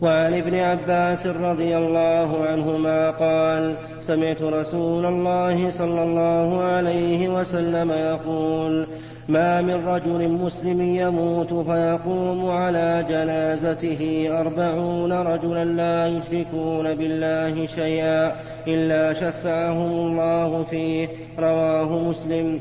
وعن 0.00 0.34
ابن 0.34 0.54
عباس 0.54 1.26
رضي 1.26 1.76
الله 1.76 2.44
عنهما 2.44 3.10
قال 3.10 3.76
سمعت 3.98 4.42
رسول 4.42 5.06
الله 5.06 5.70
صلى 5.70 6.02
الله 6.02 6.62
عليه 6.62 7.28
وسلم 7.28 7.90
يقول 7.90 8.86
ما 9.28 9.60
من 9.60 9.86
رجل 9.86 10.28
مسلم 10.28 10.80
يموت 10.80 11.54
فيقوم 11.54 12.50
على 12.50 13.04
جنازته 13.08 14.28
أربعون 14.40 15.12
رجلا 15.12 15.64
لا 15.64 16.06
يشركون 16.06 16.94
بالله 16.94 17.66
شيئا 17.66 18.32
إلا 18.68 19.12
شفعهم 19.12 19.92
الله 19.92 20.64
فيه. 20.70 21.08
رواه 21.38 21.98
مسلم. 21.98 22.60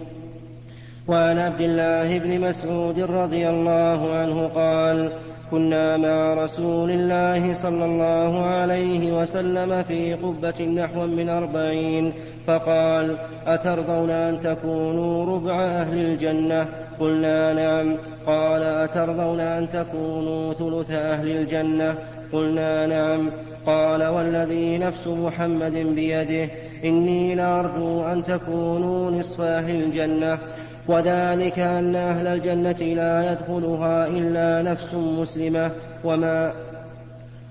وعن 1.07 1.39
عبد 1.39 1.61
الله 1.61 2.17
بن 2.19 2.41
مسعود 2.41 2.99
رضي 2.99 3.49
الله 3.49 4.13
عنه 4.13 4.47
قال 4.47 5.11
كنا 5.51 5.97
مع 5.97 6.33
رسول 6.33 6.91
الله 6.91 7.53
صلى 7.53 7.85
الله 7.85 8.45
عليه 8.45 9.21
وسلم 9.21 9.83
في 9.83 10.13
قبة 10.13 10.65
نحو 10.65 11.05
من 11.05 11.29
أربعين 11.29 12.13
فقال 12.47 13.17
أترضون 13.47 14.09
أن 14.09 14.41
تكونوا 14.41 15.25
ربع 15.25 15.63
أهل 15.63 15.97
الجنة؟ 15.97 16.67
قلنا 16.99 17.53
نعم. 17.53 17.97
قال 18.25 18.63
أترضون 18.63 19.39
أن 19.39 19.69
تكونوا 19.69 20.53
ثلث 20.53 20.91
أهل 20.91 21.37
الجنة؟ 21.37 21.95
قلنا 22.33 22.87
نعم. 22.87 23.31
قال 23.65 24.03
والذي 24.03 24.77
نفس 24.77 25.07
محمد 25.07 25.73
بيده 25.73 26.49
إني 26.83 27.35
لأرجو 27.35 28.03
أن 28.03 28.23
تكونوا 28.23 29.11
نصف 29.11 29.41
أهل 29.41 29.83
الجنة. 29.83 30.39
وذلك 30.87 31.59
أن 31.59 31.95
أهل 31.95 32.27
الجنة 32.27 32.93
لا 32.93 33.31
يدخلها 33.31 34.07
إلا 34.07 34.71
نفس 34.71 34.93
مسلمة. 34.93 35.71
وما 36.03 36.53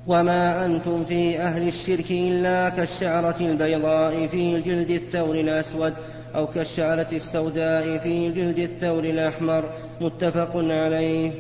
وما 0.07 0.65
أنتم 0.65 1.05
في 1.05 1.41
أهل 1.41 1.69
الشرك 1.69 2.11
إلا 2.11 2.69
كالشعرة 2.69 3.37
البيضاء 3.41 4.27
في 4.27 4.61
جلد 4.61 4.91
الثور 4.91 5.35
الأسود 5.35 5.95
أو 6.35 6.47
كالشعرة 6.47 7.09
السوداء 7.13 7.99
في 7.99 8.33
جلد 8.33 8.59
الثور 8.59 9.05
الأحمر. 9.05 9.65
متفق 10.01 10.53
عليه. 10.57 11.33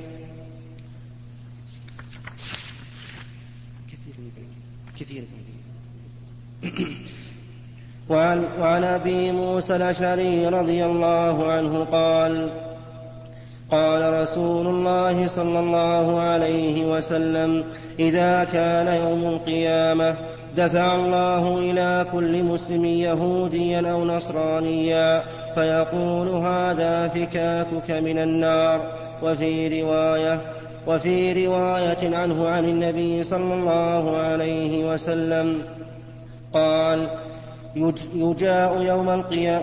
كثير 5.01 5.24
وعن, 8.11 8.44
وعن 8.61 8.85
أبي 8.85 9.33
موسى 9.33 9.77
الأشعري 9.77 10.49
رضي 10.49 10.85
الله 10.85 11.53
عنه 11.53 11.85
قال 11.85 12.49
قال 13.71 14.21
رسول 14.23 14.66
الله 14.66 15.27
صلى 15.27 15.59
الله 15.59 16.21
عليه 16.21 16.85
وسلم 16.97 17.64
إذا 17.99 18.44
كان 18.44 18.87
يوم 18.87 19.27
القيامة 19.27 20.16
دفع 20.57 20.94
الله 20.94 21.59
إلى 21.59 22.07
كل 22.12 22.42
مسلم 22.42 22.85
يهوديا 22.85 23.90
أو 23.90 24.05
نصرانيا 24.05 25.23
فيقول 25.55 26.29
هذا 26.29 27.09
فكاكك 27.09 27.90
من 27.90 28.18
النار. 28.18 29.09
وفي 29.23 29.83
روايه 29.83 30.40
وفي 30.87 31.46
رواية 31.46 32.17
عنه 32.17 32.48
عن 32.48 32.65
النبي 32.65 33.23
صلى 33.23 33.54
الله 33.54 34.17
عليه 34.17 34.92
وسلم 34.92 35.63
قال 36.52 37.09
يجاء 38.14 38.83
يوم 38.83 39.10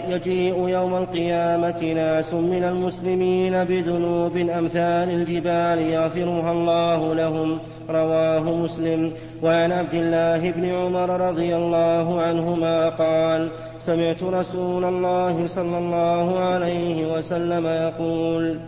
يجيء 0.09 0.69
يوم 0.69 0.95
القيامة 0.95 1.93
ناس 1.93 2.33
من 2.33 2.63
المسلمين 2.63 3.63
بذنوب 3.63 4.37
أمثال 4.37 5.09
الجبال 5.09 5.79
يغفرها 5.79 6.51
الله 6.51 7.15
لهم. 7.15 7.59
رواه 7.89 8.39
مسلم. 8.39 9.11
وعن 9.43 9.71
عبد 9.71 9.93
الله 9.93 10.51
بن 10.51 10.65
عمر 10.65 11.29
رضي 11.29 11.55
الله 11.55 12.21
عنهما 12.21 12.89
قال 12.89 13.49
سمعت 13.79 14.23
رسول 14.23 14.85
الله 14.85 15.47
صلى 15.47 15.77
الله 15.77 16.39
عليه 16.39 17.17
وسلم 17.17 17.67
يقول 17.67 18.59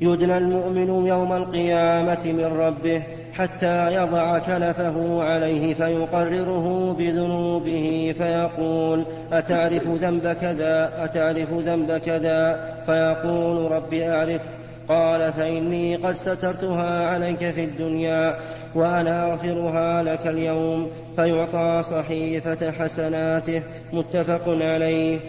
يدنى 0.00 0.38
المؤمن 0.38 1.06
يوم 1.06 1.32
القيامة 1.32 2.24
من 2.24 2.44
ربه 2.44 3.02
حتى 3.34 3.94
يضع 3.94 4.38
كنفه 4.38 5.22
عليه 5.22 5.74
فيقرره 5.74 6.96
بذنوبه 6.98 8.14
فيقول 8.18 9.04
أتعرف 9.32 9.86
ذنب 9.86 10.32
كذا 10.32 10.92
أتعرف 11.04 11.52
ذنب 11.52 11.98
كذا؟ 11.98 12.74
فيقول 12.86 13.72
رب 13.72 13.94
أعرف. 13.94 14.40
قال 14.88 15.32
فإني 15.32 15.96
قد 15.96 16.14
سترتها 16.14 17.08
عليك 17.08 17.38
في 17.38 17.64
الدنيا 17.64 18.38
وأنا 18.74 19.32
أغفرها 19.32 20.02
لك 20.02 20.26
اليوم. 20.26 20.90
فيعطى 21.16 21.82
صحيفة 21.82 22.72
حسناته. 22.72 23.62
متفق 23.92 24.48
عليه. 24.48 25.20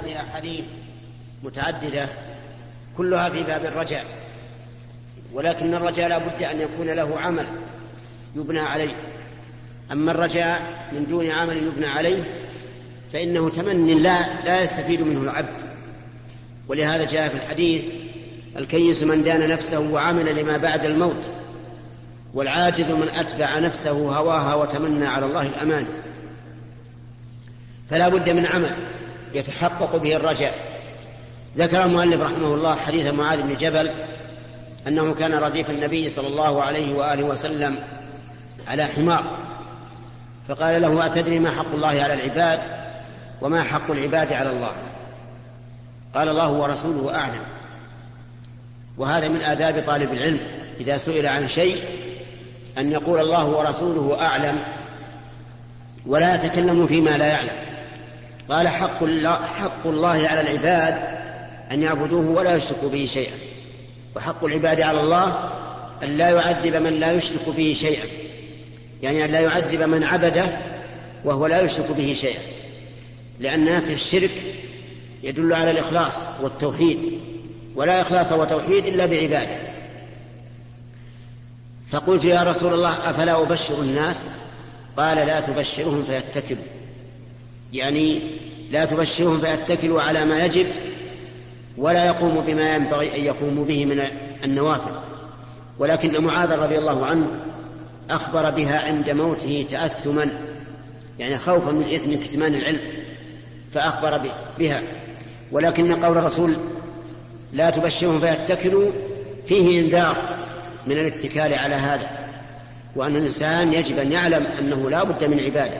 هذه 0.00 0.16
أحاديث 0.16 0.64
متعددة 1.44 2.08
كلها 2.96 3.30
في 3.30 3.42
باب 3.42 3.64
الرجاء 3.64 4.04
ولكن 5.36 5.74
الرجاء 5.74 6.08
لا 6.08 6.18
بد 6.18 6.42
أن 6.42 6.60
يكون 6.60 6.90
له 6.90 7.20
عمل 7.20 7.44
يبنى 8.36 8.60
عليه. 8.60 8.94
أما 9.92 10.10
الرجاء 10.10 10.88
من 10.92 11.06
دون 11.06 11.30
عمل 11.30 11.56
يبنى 11.56 11.86
عليه 11.86 12.22
فإنه 13.12 13.50
تمن 13.50 13.86
لا 13.86 14.44
لا 14.44 14.60
يستفيد 14.60 15.02
منه 15.02 15.22
العبد. 15.22 15.56
ولهذا 16.68 17.04
جاء 17.04 17.28
في 17.28 17.34
الحديث 17.34 17.84
الكيس 18.58 19.02
من 19.02 19.22
دان 19.22 19.48
نفسه 19.48 19.80
وعمل 19.80 20.36
لما 20.36 20.56
بعد 20.56 20.84
الموت 20.84 21.30
والعاجز 22.34 22.90
من 22.90 23.08
أتبع 23.08 23.58
نفسه 23.58 23.90
هواها 23.90 24.54
وتمنى 24.54 25.06
على 25.06 25.26
الله 25.26 25.46
الأمان. 25.46 25.86
فلا 27.90 28.08
بد 28.08 28.30
من 28.30 28.46
عمل 28.46 28.76
يتحقق 29.34 29.96
به 29.96 30.16
الرجاء. 30.16 30.54
ذكر 31.58 31.84
المؤلف 31.84 32.20
رحمه 32.20 32.54
الله 32.54 32.74
حديث 32.74 33.06
معاذ 33.06 33.42
بن 33.42 33.56
جبل 33.56 33.94
أنه 34.88 35.14
كان 35.14 35.34
رديف 35.34 35.70
النبي 35.70 36.08
صلى 36.08 36.28
الله 36.28 36.62
عليه 36.62 36.94
وآله 36.94 37.24
وسلم 37.24 37.78
على 38.68 38.84
حمار. 38.84 39.24
فقال 40.48 40.82
له 40.82 41.06
أتدري 41.06 41.38
ما 41.38 41.50
حق 41.50 41.74
الله 41.74 41.88
على 41.88 42.14
العباد 42.14 42.60
وما 43.40 43.62
حق 43.62 43.90
العباد 43.90 44.32
على 44.32 44.50
الله؟ 44.50 44.72
قال 46.14 46.28
الله 46.28 46.50
ورسوله 46.50 47.14
أعلم. 47.14 47.42
وهذا 48.98 49.28
من 49.28 49.40
آداب 49.40 49.84
طالب 49.86 50.12
العلم 50.12 50.40
إذا 50.80 50.96
سئل 50.96 51.26
عن 51.26 51.48
شيء 51.48 51.84
أن 52.78 52.92
يقول 52.92 53.20
الله 53.20 53.46
ورسوله 53.46 54.20
أعلم 54.20 54.58
ولا 56.06 56.34
يتكلم 56.34 56.86
فيما 56.86 57.10
لا 57.10 57.26
يعلم. 57.26 57.56
قال 58.48 58.68
حق 58.68 59.02
الله, 59.02 59.34
حق 59.34 59.86
الله 59.86 60.28
على 60.28 60.40
العباد 60.40 60.94
أن 61.70 61.82
يعبدوه 61.82 62.28
ولا 62.28 62.56
يشركوا 62.56 62.88
به 62.88 63.06
شيئا. 63.06 63.34
وحق 64.16 64.44
العباد 64.44 64.80
على 64.80 65.00
الله 65.00 65.50
أن 66.02 66.16
لا 66.16 66.30
يعذب 66.30 66.76
من 66.76 67.00
لا 67.00 67.12
يشرك 67.12 67.48
به 67.56 67.76
شيئا. 67.80 68.04
يعني 69.02 69.24
أن 69.24 69.30
لا 69.30 69.40
يعذب 69.40 69.82
من 69.82 70.04
عبده 70.04 70.58
وهو 71.24 71.46
لا 71.46 71.60
يشرك 71.60 71.90
به 71.90 72.16
شيئا. 72.20 72.40
لأن 73.40 73.80
في 73.80 73.92
الشرك 73.92 74.30
يدل 75.22 75.52
على 75.52 75.70
الإخلاص 75.70 76.22
والتوحيد 76.42 76.98
ولا 77.74 78.00
إخلاص 78.00 78.32
وتوحيد 78.32 78.86
إلا 78.86 79.06
بعبادة. 79.06 79.56
فقلت 81.90 82.24
يا 82.24 82.42
رسول 82.42 82.72
الله 82.74 83.10
أفلا 83.10 83.42
أبشر 83.42 83.82
الناس؟ 83.82 84.28
قال 84.96 85.16
لا 85.16 85.40
تبشرهم 85.40 86.04
فيتكلوا. 86.04 86.64
يعني 87.72 88.22
لا 88.70 88.84
تبشرهم 88.84 89.40
فيتكلوا 89.40 90.02
على 90.02 90.24
ما 90.24 90.44
يجب 90.44 90.66
ولا 91.78 92.06
يقوموا 92.06 92.42
بما 92.42 92.74
ينبغي 92.74 93.16
أن 93.20 93.24
يقوموا 93.24 93.64
به 93.64 93.86
من 93.86 94.02
النوافل. 94.44 94.92
ولكن 95.78 96.24
معاذ 96.24 96.52
رضي 96.52 96.78
الله 96.78 97.06
عنه 97.06 97.28
أخبر 98.10 98.50
بها 98.50 98.86
عند 98.86 99.10
موته 99.10 99.66
تأثما 99.70 100.30
يعني 101.18 101.36
خوفا 101.36 101.70
من 101.72 101.94
إثم 101.94 102.14
كتمان 102.14 102.54
العلم 102.54 102.80
فأخبر 103.72 104.30
بها. 104.58 104.82
ولكن 105.52 106.04
قول 106.04 106.18
الرسول 106.18 106.56
لا 107.52 107.70
تبشرهم 107.70 108.20
فيتكلوا 108.20 108.92
فيه 109.46 109.80
انذار 109.80 110.16
من 110.86 110.98
الاتكال 110.98 111.54
على 111.54 111.74
هذا 111.74 112.10
وأن 112.96 113.16
الإنسان 113.16 113.72
يجب 113.72 113.98
أن 113.98 114.12
يعلم 114.12 114.46
أنه 114.46 114.90
لا 114.90 115.04
بد 115.04 115.24
من 115.24 115.40
عبادة. 115.40 115.78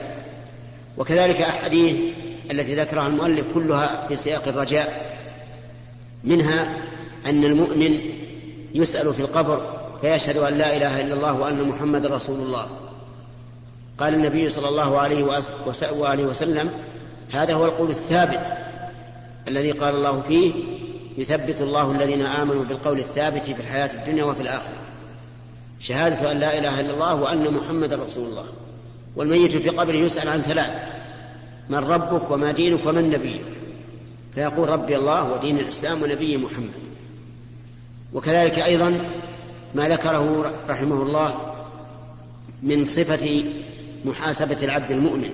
وكذلك 0.97 1.41
أحاديث 1.41 1.95
التي 2.51 2.75
ذكرها 2.75 3.07
المؤلف 3.07 3.45
كلها 3.53 4.07
في 4.07 4.15
سياق 4.15 4.47
الرجاء 4.47 5.16
منها 6.27 6.77
أن 7.25 7.43
المؤمن 7.43 7.99
يسأل 8.75 9.13
في 9.13 9.19
القبر 9.19 9.61
فيشهد 10.01 10.37
أن 10.37 10.53
لا 10.53 10.77
إله 10.77 11.01
إلا 11.01 11.13
الله 11.13 11.33
وأن 11.33 11.69
محمد 11.69 12.05
رسول 12.05 12.39
الله. 12.39 12.67
قال 13.97 14.13
النبي 14.13 14.49
صلى 14.49 14.69
الله 14.69 14.99
عليه 14.99 15.23
وآله 15.91 16.23
وسلم 16.23 16.69
هذا 17.31 17.53
هو 17.53 17.65
القول 17.65 17.89
الثابت 17.89 18.53
الذي 19.47 19.71
قال 19.71 19.95
الله 19.95 20.21
فيه 20.21 20.53
يثبت 21.17 21.61
الله 21.61 21.91
الذين 21.91 22.21
آمنوا 22.21 22.63
بالقول 22.63 22.99
الثابت 22.99 23.43
في 23.43 23.59
الحياة 23.61 23.93
الدنيا 23.93 24.23
وفي 24.23 24.41
الآخرة. 24.41 24.77
شهادة 25.79 26.31
أن 26.31 26.39
لا 26.39 26.59
إله 26.59 26.79
إلا 26.79 26.93
الله 26.93 27.15
وأن 27.15 27.53
محمد 27.53 27.93
رسول 27.93 28.25
الله. 28.25 28.45
والميت 29.15 29.55
في 29.55 29.69
قبره 29.69 29.95
يسأل 29.95 30.29
عن 30.29 30.41
ثلاث 30.41 30.71
من 31.69 31.77
ربك 31.77 32.31
وما 32.31 32.51
دينك 32.51 32.85
ومن 32.85 33.09
نبيك. 33.09 33.56
فيقول 34.37 34.69
ربي 34.69 34.95
الله 34.95 35.31
ودين 35.31 35.59
الإسلام 35.59 36.01
ونبي 36.01 36.37
محمد. 36.37 36.69
وكذلك 38.13 38.59
أيضا 38.59 39.01
ما 39.75 39.89
ذكره 39.89 40.53
رحمه 40.69 41.01
الله 41.01 41.53
من 42.63 42.85
صفة 42.85 43.43
محاسبة 44.05 44.57
العبد 44.63 44.91
المؤمن 44.91 45.29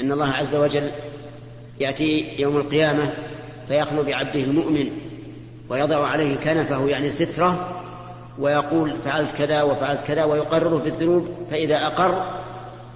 أن 0.00 0.12
الله 0.12 0.28
عز 0.28 0.54
وجل 0.54 0.90
يأتي 1.80 2.34
يوم 2.38 2.56
القيامة 2.56 3.12
فيخلو 3.68 4.02
بعبده 4.02 4.40
المؤمن 4.40 4.90
ويضع 5.68 6.06
عليه 6.06 6.36
كنفه 6.36 6.88
يعني 6.88 7.10
ستره 7.10 7.82
ويقول 8.38 9.02
فعلت 9.02 9.32
كذا 9.32 9.62
وفعلت 9.62 10.02
كذا 10.02 10.24
ويقرره 10.24 10.78
بالذنوب 10.78 11.28
فإذا 11.50 11.86
أقر 11.86 12.42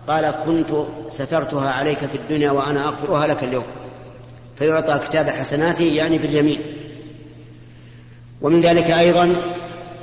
قال 0.09 0.31
كنت 0.31 0.87
سترتها 1.09 1.71
عليك 1.71 1.99
في 1.99 2.15
الدنيا 2.15 2.51
وأنا 2.51 2.85
أغفرها 2.85 3.27
لك 3.27 3.45
اليوم. 3.45 3.65
فيعطى 4.61 5.01
كتاب 5.07 5.29
حسناته 5.29 5.85
يعني 5.85 6.19
باليمين 6.19 6.61
ومن 8.43 8.61
ذلك 8.61 8.91
أيضا 8.91 9.25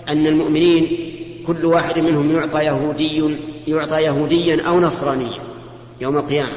أن 0.10 0.28
المؤمنين 0.28 1.14
كل 1.48 1.66
واحد 1.66 2.00
منهم 2.00 2.32
يعطى 2.32 2.66
يهودي 2.66 3.40
يعطى 3.68 4.04
يهوديا 4.04 4.64
أو 4.68 4.80
نصرانيا 4.80 5.40
يوم 6.02 6.18
القيامة. 6.18 6.52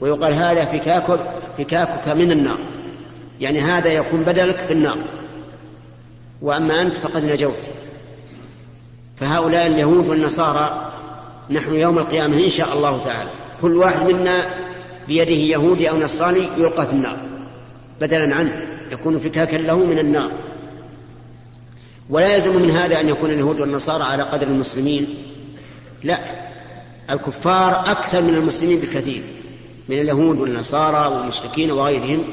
ويقال 0.00 0.34
هذا 0.34 0.64
فكاك 0.64 1.20
فكاكك 1.58 2.08
من 2.08 2.30
النار. 2.30 2.58
يعني 3.40 3.60
هذا 3.60 3.92
يكون 3.92 4.22
بدلك 4.22 4.58
في 4.58 4.72
النار. 4.72 4.98
وأما 6.42 6.80
أنت 6.80 6.96
فقد 6.96 7.24
نجوت. 7.24 7.70
فهؤلاء 9.16 9.66
اليهود 9.66 10.08
والنصارى 10.08 10.92
نحن 11.50 11.74
يوم 11.74 11.98
القيامة 11.98 12.44
إن 12.44 12.50
شاء 12.50 12.72
الله 12.72 13.04
تعالى. 13.04 13.30
كل 13.62 13.76
واحد 13.76 14.06
منا 14.06 14.46
بيده 15.08 15.30
يهودي 15.30 15.90
أو 15.90 15.98
نصراني 15.98 16.48
يلقى 16.58 16.86
في 16.86 16.92
النار. 16.92 17.16
بدلا 18.00 18.34
عنه. 18.34 18.66
يكون 18.92 19.18
فكاكا 19.18 19.56
له 19.56 19.76
من 19.76 19.98
النار. 19.98 20.32
ولا 22.10 22.34
يلزم 22.34 22.62
من 22.62 22.70
هذا 22.70 23.00
أن 23.00 23.08
يكون 23.08 23.30
اليهود 23.30 23.60
والنصارى 23.60 24.04
على 24.04 24.22
قدر 24.22 24.46
المسلمين. 24.46 25.06
لا. 26.02 26.18
الكفار 27.10 27.80
أكثر 27.80 28.22
من 28.22 28.34
المسلمين 28.34 28.78
بكثير. 28.78 29.22
من 29.88 30.00
اليهود 30.00 30.40
والنصارى 30.40 31.14
والمشركين 31.14 31.70
وغيرهم. 31.70 32.24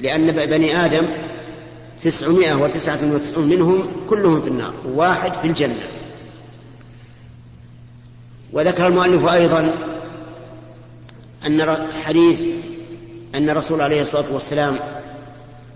لأن 0.00 0.32
بني 0.32 0.84
آدم 0.84 1.06
تسعمائة 2.02 2.54
وتسعة 2.54 3.14
وتسعون 3.14 3.48
منهم 3.48 3.82
كلهم 4.10 4.42
في 4.42 4.48
النار. 4.48 4.72
واحد 4.94 5.34
في 5.34 5.46
الجنة. 5.46 5.86
وذكر 8.52 8.86
المؤلف 8.86 9.28
أيضا 9.28 9.74
أن 11.46 11.86
حديث 12.04 12.46
أن 13.34 13.50
الرسول 13.50 13.80
عليه 13.80 14.00
الصلاة 14.00 14.32
والسلام 14.32 14.76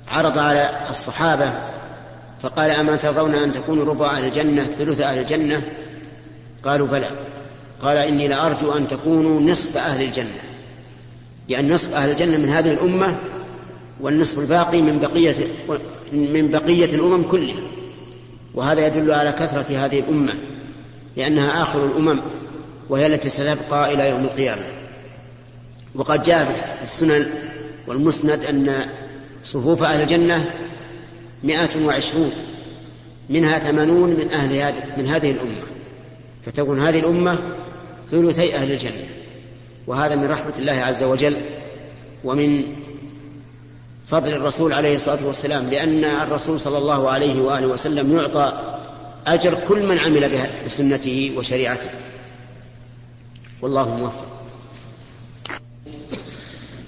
عرض 0.09 0.39
على 0.39 0.71
الصحابة 0.91 1.53
فقال 2.43 2.71
أما 2.71 2.97
ترضون 2.97 3.35
أن 3.35 3.53
تكونوا 3.53 3.85
ربع 3.85 4.07
أهل 4.07 4.25
الجنة 4.25 4.65
ثلث 4.65 5.01
أهل 5.01 5.19
الجنة؟ 5.19 5.63
قالوا 6.65 6.87
بلى. 6.87 7.11
قال 7.83 7.97
إني 7.97 8.29
لأرجو 8.29 8.73
أن 8.73 8.89
تكونوا 8.89 9.41
نصف 9.41 9.77
أهل 9.77 10.05
الجنة. 10.05 10.41
يعني 11.49 11.69
نصف 11.69 11.95
أهل 11.95 12.11
الجنة 12.11 12.37
من 12.37 12.49
هذه 12.49 12.73
الأمة 12.73 13.17
والنصف 14.01 14.39
الباقي 14.39 14.83
من 14.83 14.99
بقية 14.99 15.49
من 16.13 16.51
بقية 16.51 16.95
الأمم 16.95 17.23
كلها. 17.23 17.63
وهذا 18.55 18.87
يدل 18.87 19.13
على 19.13 19.33
كثرة 19.33 19.85
هذه 19.85 20.01
الأمة 20.01 20.35
لأنها 21.17 21.63
آخر 21.63 21.87
الأمم 21.87 22.21
وهي 22.89 23.07
التي 23.07 23.29
ستبقى 23.29 23.95
إلى 23.95 24.09
يوم 24.09 24.25
القيامة. 24.25 24.82
وقد 25.95 26.23
جاء 26.23 26.45
في 26.79 26.85
السنن 26.85 27.27
والمسند 27.87 28.45
أن 28.45 28.87
صفوف 29.45 29.83
أهل 29.83 30.01
الجنة 30.01 30.45
مائة 31.45 31.85
وعشرون 31.85 32.33
منها 33.31 33.59
ثمانون 33.59 34.11
من 34.11 34.33
أهل 34.33 34.75
من 34.97 35.07
هذه 35.07 35.31
الأمة 35.31 35.63
فتكون 36.43 36.81
هذه 36.81 36.99
الأمة 36.99 37.39
ثلثي 38.11 38.55
أهل 38.55 38.73
الجنة 38.73 39.05
وهذا 39.87 40.17
من 40.17 40.31
رحمة 40.31 40.53
الله 40.59 40.73
عز 40.73 41.05
وجل 41.05 41.41
ومن 42.25 42.75
فضل 44.07 44.33
الرسول 44.35 44.73
عليه 44.73 44.95
الصلاة 44.95 45.27
والسلام 45.27 45.71
لأن 45.71 46.05
الرسول 46.05 46.61
صلى 46.61 46.79
الله 46.79 47.11
عليه 47.11 47.41
وآله 47.41 47.67
وسلم 47.67 48.17
يعطى 48.17 48.77
أجر 49.27 49.59
كل 49.69 49.87
من 49.87 49.99
عمل 49.99 50.39
بسنته 50.65 51.33
وشريعته. 51.37 51.91
والله 53.63 53.97
موفق. 53.97 54.32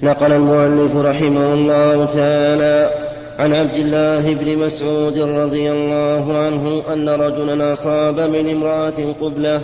نقل 0.02 0.32
المؤلف 0.32 0.96
رحمه 0.96 1.54
الله 1.54 2.04
تعالى 2.04 2.90
عن 3.38 3.54
عبد 3.54 3.74
الله 3.76 4.34
بن 4.34 4.58
مسعود 4.58 5.18
رضي 5.18 5.72
الله 5.72 6.36
عنه 6.38 6.82
أن 6.92 7.08
رجلا 7.08 7.72
أصاب 7.72 8.20
من 8.20 8.50
امرأة 8.50 9.12
قبلة 9.20 9.60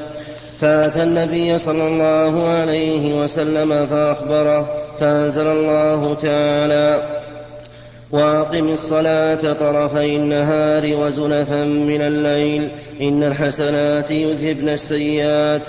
فأتى 0.61 1.03
النبي 1.03 1.59
صلى 1.59 1.87
الله 1.87 2.49
عليه 2.49 3.23
وسلم 3.23 3.87
فأخبره 3.87 4.69
فأنزل 4.99 5.47
الله 5.47 6.15
تعالى 6.15 7.03
وأقم 8.11 8.69
الصلاة 8.69 9.53
طرفي 9.53 10.17
النهار 10.17 10.97
وزلفا 10.97 11.65
من 11.65 12.01
الليل 12.01 12.69
إن 13.01 13.23
الحسنات 13.23 14.11
يذهبن 14.11 14.69
السيئات 14.69 15.63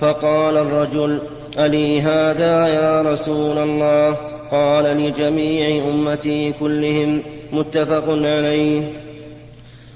فقال 0.00 0.56
الرجل 0.56 1.20
ألي 1.58 2.00
هذا 2.00 2.66
يا 2.66 3.02
رسول 3.02 3.58
الله؟ 3.58 4.16
قال 4.50 4.84
لجميع 4.84 5.84
أمتي 5.88 6.52
كلهم 6.52 7.22
متفق 7.52 8.04
عليه. 8.08 8.82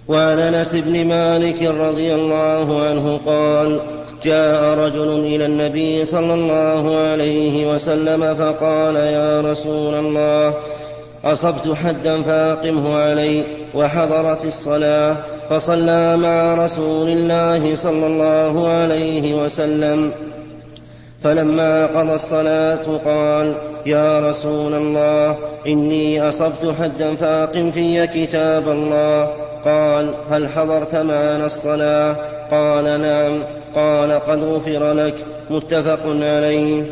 وعن 0.09 0.39
أنس 0.39 0.75
بن 0.75 1.07
مالك 1.09 1.63
رضي 1.63 2.15
الله 2.15 2.83
عنه 2.83 3.21
قال 3.27 3.81
جاء 4.23 4.75
رجل 4.75 5.09
إلى 5.09 5.47
النبي 5.47 6.05
صلى 6.05 6.35
الله 6.35 6.97
عليه 6.97 7.75
وسلم 7.75 8.35
فقال 8.35 8.97
يا 8.97 9.41
رسول 9.41 9.95
الله 9.95 10.55
أصبت 11.25 11.75
حدا 11.85 12.23
فأقمه 12.23 12.97
علي 12.99 13.45
وحضرت 13.75 14.45
الصلاة 14.45 15.17
فصلى 15.51 16.17
مع 16.17 16.55
رسول 16.55 17.09
الله 17.09 17.75
صلى 17.75 18.07
الله 18.07 18.69
عليه 18.69 19.35
وسلم. 19.35 20.13
فلما 21.23 21.87
قضى 21.87 22.13
الصلاة 22.13 22.99
قال 23.05 23.55
يا 23.87 24.21
رسول 24.21 24.75
الله 24.75 25.37
إني 25.67 26.29
أصبت 26.29 26.75
حدا 26.81 27.15
فأقم 27.15 27.71
في 27.71 28.07
كتاب 28.07 28.69
الله. 28.69 29.29
قال 29.65 30.15
هل 30.31 30.49
حضرت 30.49 30.97
معنا 30.97 31.47
الصلاة؟ 31.47 32.17
قال 32.51 33.01
نعم. 33.01 33.43
قال 33.75 34.13
قد 34.13 34.45
غفر 34.45 34.93
لك. 34.93 35.27
متفق 35.51 36.01
عليه. 36.07 36.85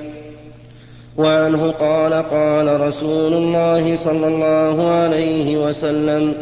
وعنه 1.17 1.71
قال 1.71 2.15
قال 2.15 2.81
رسول 2.81 3.33
الله 3.33 3.97
صلى 3.97 4.27
الله 4.27 4.91
عليه 4.91 5.67
وسلم 5.67 6.35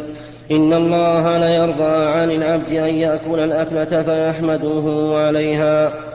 إن 0.51 0.73
الله 0.73 1.37
ليرضى 1.37 2.05
عن 2.05 2.31
العبد 2.31 2.69
أن 2.69 2.95
يأكل 2.95 3.39
الأكلة 3.39 4.03
فيحمده 4.03 5.17
عليها. 5.17 6.06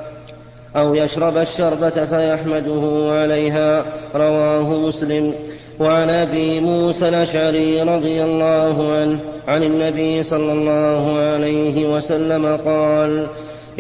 أو 0.76 0.94
يشرب 0.94 1.36
الشربة 1.36 1.90
فيحمده 1.90 3.08
عليها. 3.12 3.84
رواه 4.14 4.72
مسلم. 4.72 5.34
وعن 5.80 6.10
أبي 6.10 6.60
موسى 6.60 7.08
الأشعري 7.08 7.82
رضي 7.82 8.22
الله 8.22 8.92
عنه 8.92 9.18
عن 9.48 9.62
النبي 9.62 10.22
صلى 10.22 10.52
الله 10.52 11.18
عليه 11.18 11.94
وسلم 11.94 12.56
قال 12.64 13.26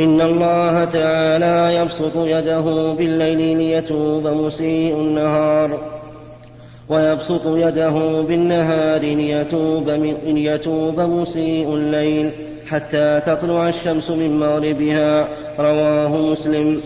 إن 0.00 0.20
الله 0.20 0.84
تعالى 0.84 1.76
يبسط 1.76 2.16
يده 2.16 2.94
بالليل 2.98 3.58
ليتوب 3.58 4.26
مسيء 4.26 4.94
النهار. 4.94 6.01
ويبسط 6.92 7.46
يده 7.46 8.22
بالنهار 8.28 9.00
ليتوب, 9.00 9.90
ليتوب 10.26 11.00
مسيء 11.00 11.74
الليل 11.74 12.30
حتى 12.66 13.20
تطلع 13.26 13.68
الشمس 13.68 14.10
من 14.10 14.38
مغربها. 14.38 15.28
رواه 15.58 16.16
مسلم. 16.16 16.80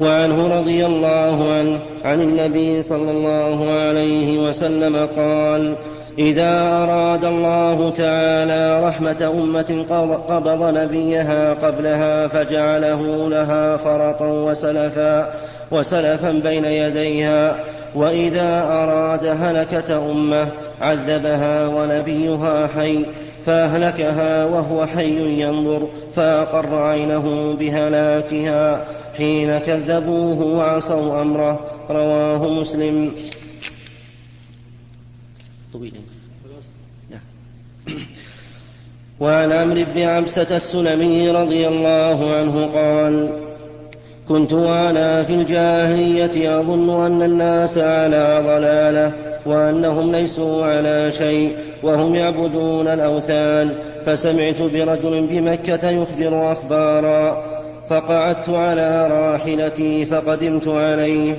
وعنه 0.00 0.58
رضي 0.58 0.86
الله 0.86 1.52
عنه 1.52 1.80
عن 2.04 2.20
النبي 2.22 2.82
صلى 2.82 3.10
الله 3.10 3.70
عليه 3.70 4.38
وسلم 4.38 5.06
قال 5.16 5.74
إذا 6.18 6.62
أراد 6.62 7.24
الله 7.24 7.90
تعالى 7.90 8.84
رحمة 8.88 9.32
أمة 9.38 9.84
قبض 10.28 10.62
نبيها 10.62 11.54
قبلها 11.54 12.26
فجعله 12.28 13.28
لها 13.28 13.76
فرطا 13.76 14.26
وسلفا 14.26 15.32
وسلفا 15.70 16.32
بين 16.32 16.64
يديها 16.64 17.56
وإذا 17.96 18.62
أراد 18.62 19.26
هلكة 19.26 20.10
أمة 20.10 20.52
عذبها 20.80 21.66
ونبيها 21.66 22.66
حي 22.66 23.06
فأهلكها 23.44 24.44
وهو 24.44 24.86
حي 24.86 25.42
ينظر 25.42 25.88
فأقر 26.14 26.82
عينه 26.82 27.54
بهلاكها 27.54 28.84
حين 29.16 29.58
كذبوه 29.58 30.42
وعصوا 30.42 31.22
أمره. 31.22 31.60
رواه 31.90 32.50
مسلم. 32.50 33.12
وعن 39.20 39.52
عمرو 39.52 39.84
بن 39.94 40.02
عبسة 40.02 40.56
السلمي 40.56 41.30
رضي 41.30 41.68
الله 41.68 42.34
عنه 42.34 42.66
قال 42.66 43.45
كنت 44.28 44.52
وأنا 44.52 45.22
في 45.22 45.34
الجاهلية 45.34 46.60
أظن 46.60 47.06
أن 47.06 47.22
الناس 47.22 47.78
على 47.78 48.42
ضلالة 48.46 49.12
وأنهم 49.46 50.12
ليسوا 50.12 50.66
على 50.66 51.10
شيء 51.10 51.56
وهم 51.82 52.14
يعبدون 52.14 52.88
الأوثان 52.88 53.74
فسمعت 54.06 54.62
برجل 54.62 55.26
بمكة 55.26 55.90
يخبر 55.90 56.52
أخبارا 56.52 57.44
فقعدت 57.90 58.48
على 58.48 59.08
راحلتي 59.08 60.04
فقدمت 60.04 60.68
عليه. 60.68 61.36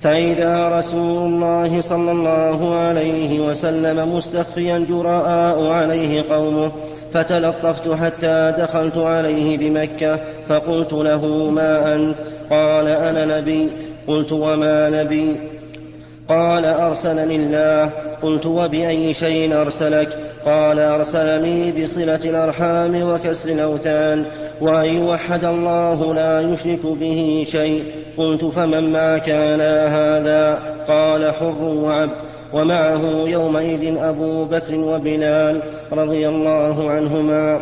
فإذا 0.00 0.78
رسول 0.78 1.26
الله 1.26 1.80
صلى 1.80 2.12
الله 2.12 2.74
عليه 2.74 3.40
وسلم 3.40 4.14
مستخفيا 4.14 4.78
جراء 4.88 5.66
عليه 5.66 6.22
قومه 6.30 6.72
فتلطفت 7.14 7.88
حتى 7.88 8.54
دخلت 8.58 8.96
عليه 8.96 9.58
بمكة 9.58 10.20
فقلت 10.48 10.92
له 10.92 11.26
ما 11.50 11.94
أنت؟ 11.94 12.16
قال 12.50 12.88
أنا 12.88 13.40
نبي. 13.40 13.72
قلت 14.06 14.32
وما 14.32 14.90
نبي؟ 14.90 15.36
قال 16.28 16.66
أرسلني 16.66 17.36
الله. 17.36 17.90
قلت 18.22 18.46
وبأي 18.46 19.14
شيء 19.14 19.60
أرسلك؟ 19.60 20.18
قال 20.44 20.78
أرسلني 20.78 21.82
بصلة 21.82 22.20
الأرحام 22.24 23.02
وكسر 23.02 23.48
الأوثان. 23.48 24.24
وأن 24.60 24.86
يوحد 24.86 25.44
الله 25.44 26.14
لا 26.14 26.40
يشرك 26.40 26.86
به 26.86 27.44
شيء. 27.46 27.84
قلت 28.16 28.44
فمن 28.44 28.92
ما 28.92 29.18
كان 29.18 29.60
هذا؟ 29.88 30.58
قال 30.88 31.32
حر 31.32 31.64
وعبد 31.64 32.31
ومعه 32.54 33.28
يومئذ 33.28 33.96
أبو 33.98 34.44
بكر 34.44 34.78
وبلال 34.78 35.62
رضي 35.92 36.28
الله 36.28 36.90
عنهما. 36.90 37.60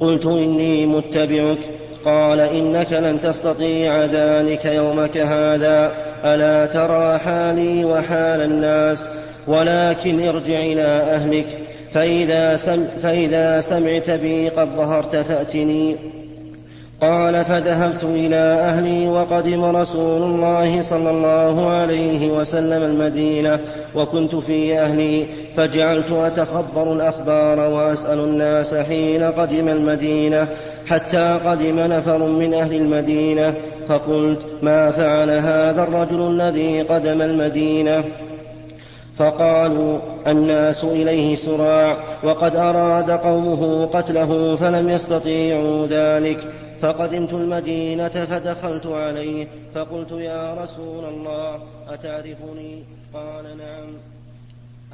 قلت 0.00 0.26
إني 0.26 0.86
متبعك. 0.86 1.58
قال 2.04 2.40
إنك 2.40 2.92
لن 2.92 3.20
تستطيع 3.20 4.04
ذلك 4.04 4.64
يومك 4.64 5.18
هذا. 5.18 5.92
ألا 6.24 6.66
ترى 6.66 7.18
حالي 7.18 7.84
وحال 7.84 8.42
الناس؟ 8.42 9.08
ولكن 9.46 10.28
ارجع 10.28 10.58
إلى 10.58 10.82
أهلك. 10.82 11.58
فإذا, 11.92 12.56
سم 12.56 12.84
فإذا 13.02 13.60
سمعت 13.60 14.10
بي 14.10 14.48
قد 14.48 14.68
ظهرت 14.76 15.16
فأتني. 15.16 15.96
قال 17.00 17.44
فذهبت 17.44 18.04
إلى 18.04 18.36
أهلي 18.36 19.08
وقدم 19.08 19.64
رسول 19.64 20.22
الله 20.22 20.80
صلى 20.80 21.10
الله 21.10 21.70
عليه 21.70 22.30
وسلم 22.30 22.82
المدينة 22.82 23.60
وكنت 23.94 24.34
في 24.34 24.78
أهلي 24.78 25.26
فجعلت 25.56 26.12
أتخبر 26.12 26.92
الأخبار 26.92 27.60
وأسأل 27.60 28.18
الناس 28.18 28.74
حين 28.74 29.22
قدم 29.22 29.68
المدينة 29.68 30.48
حتى 30.86 31.38
قدم 31.44 31.78
نفر 31.78 32.18
من 32.18 32.54
أهل 32.54 32.74
المدينة 32.74 33.54
فقلت 33.88 34.40
ما 34.62 34.90
فعل 34.90 35.30
هذا 35.30 35.82
الرجل 35.82 36.20
الذي 36.20 36.82
قدم 36.82 37.22
المدينة؟ 37.22 38.04
فقالوا 39.18 39.98
الناس 40.26 40.84
إليه 40.84 41.36
سراع 41.36 41.96
وقد 42.22 42.56
أراد 42.56 43.10
قومه 43.10 43.86
قتله 43.86 44.56
فلم 44.56 44.90
يستطيعوا 44.90 45.86
ذلك. 45.86 46.38
فقدمت 46.80 47.32
المدينة 47.32 48.08
فدخلت 48.08 48.86
عليه 48.86 49.48
فقلت 49.74 50.12
يا 50.12 50.54
رسول 50.54 51.04
الله 51.04 51.62
أتعرفني؟ 51.88 52.82
قال 53.14 53.58
نعم. 53.58 53.88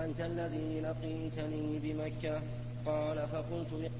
أنت 0.05 0.20
الذي 0.20 0.80
لقيتني 0.80 1.78
بمكة؟ 1.82 2.41
قال 2.87 3.18
فقلت 3.32 3.91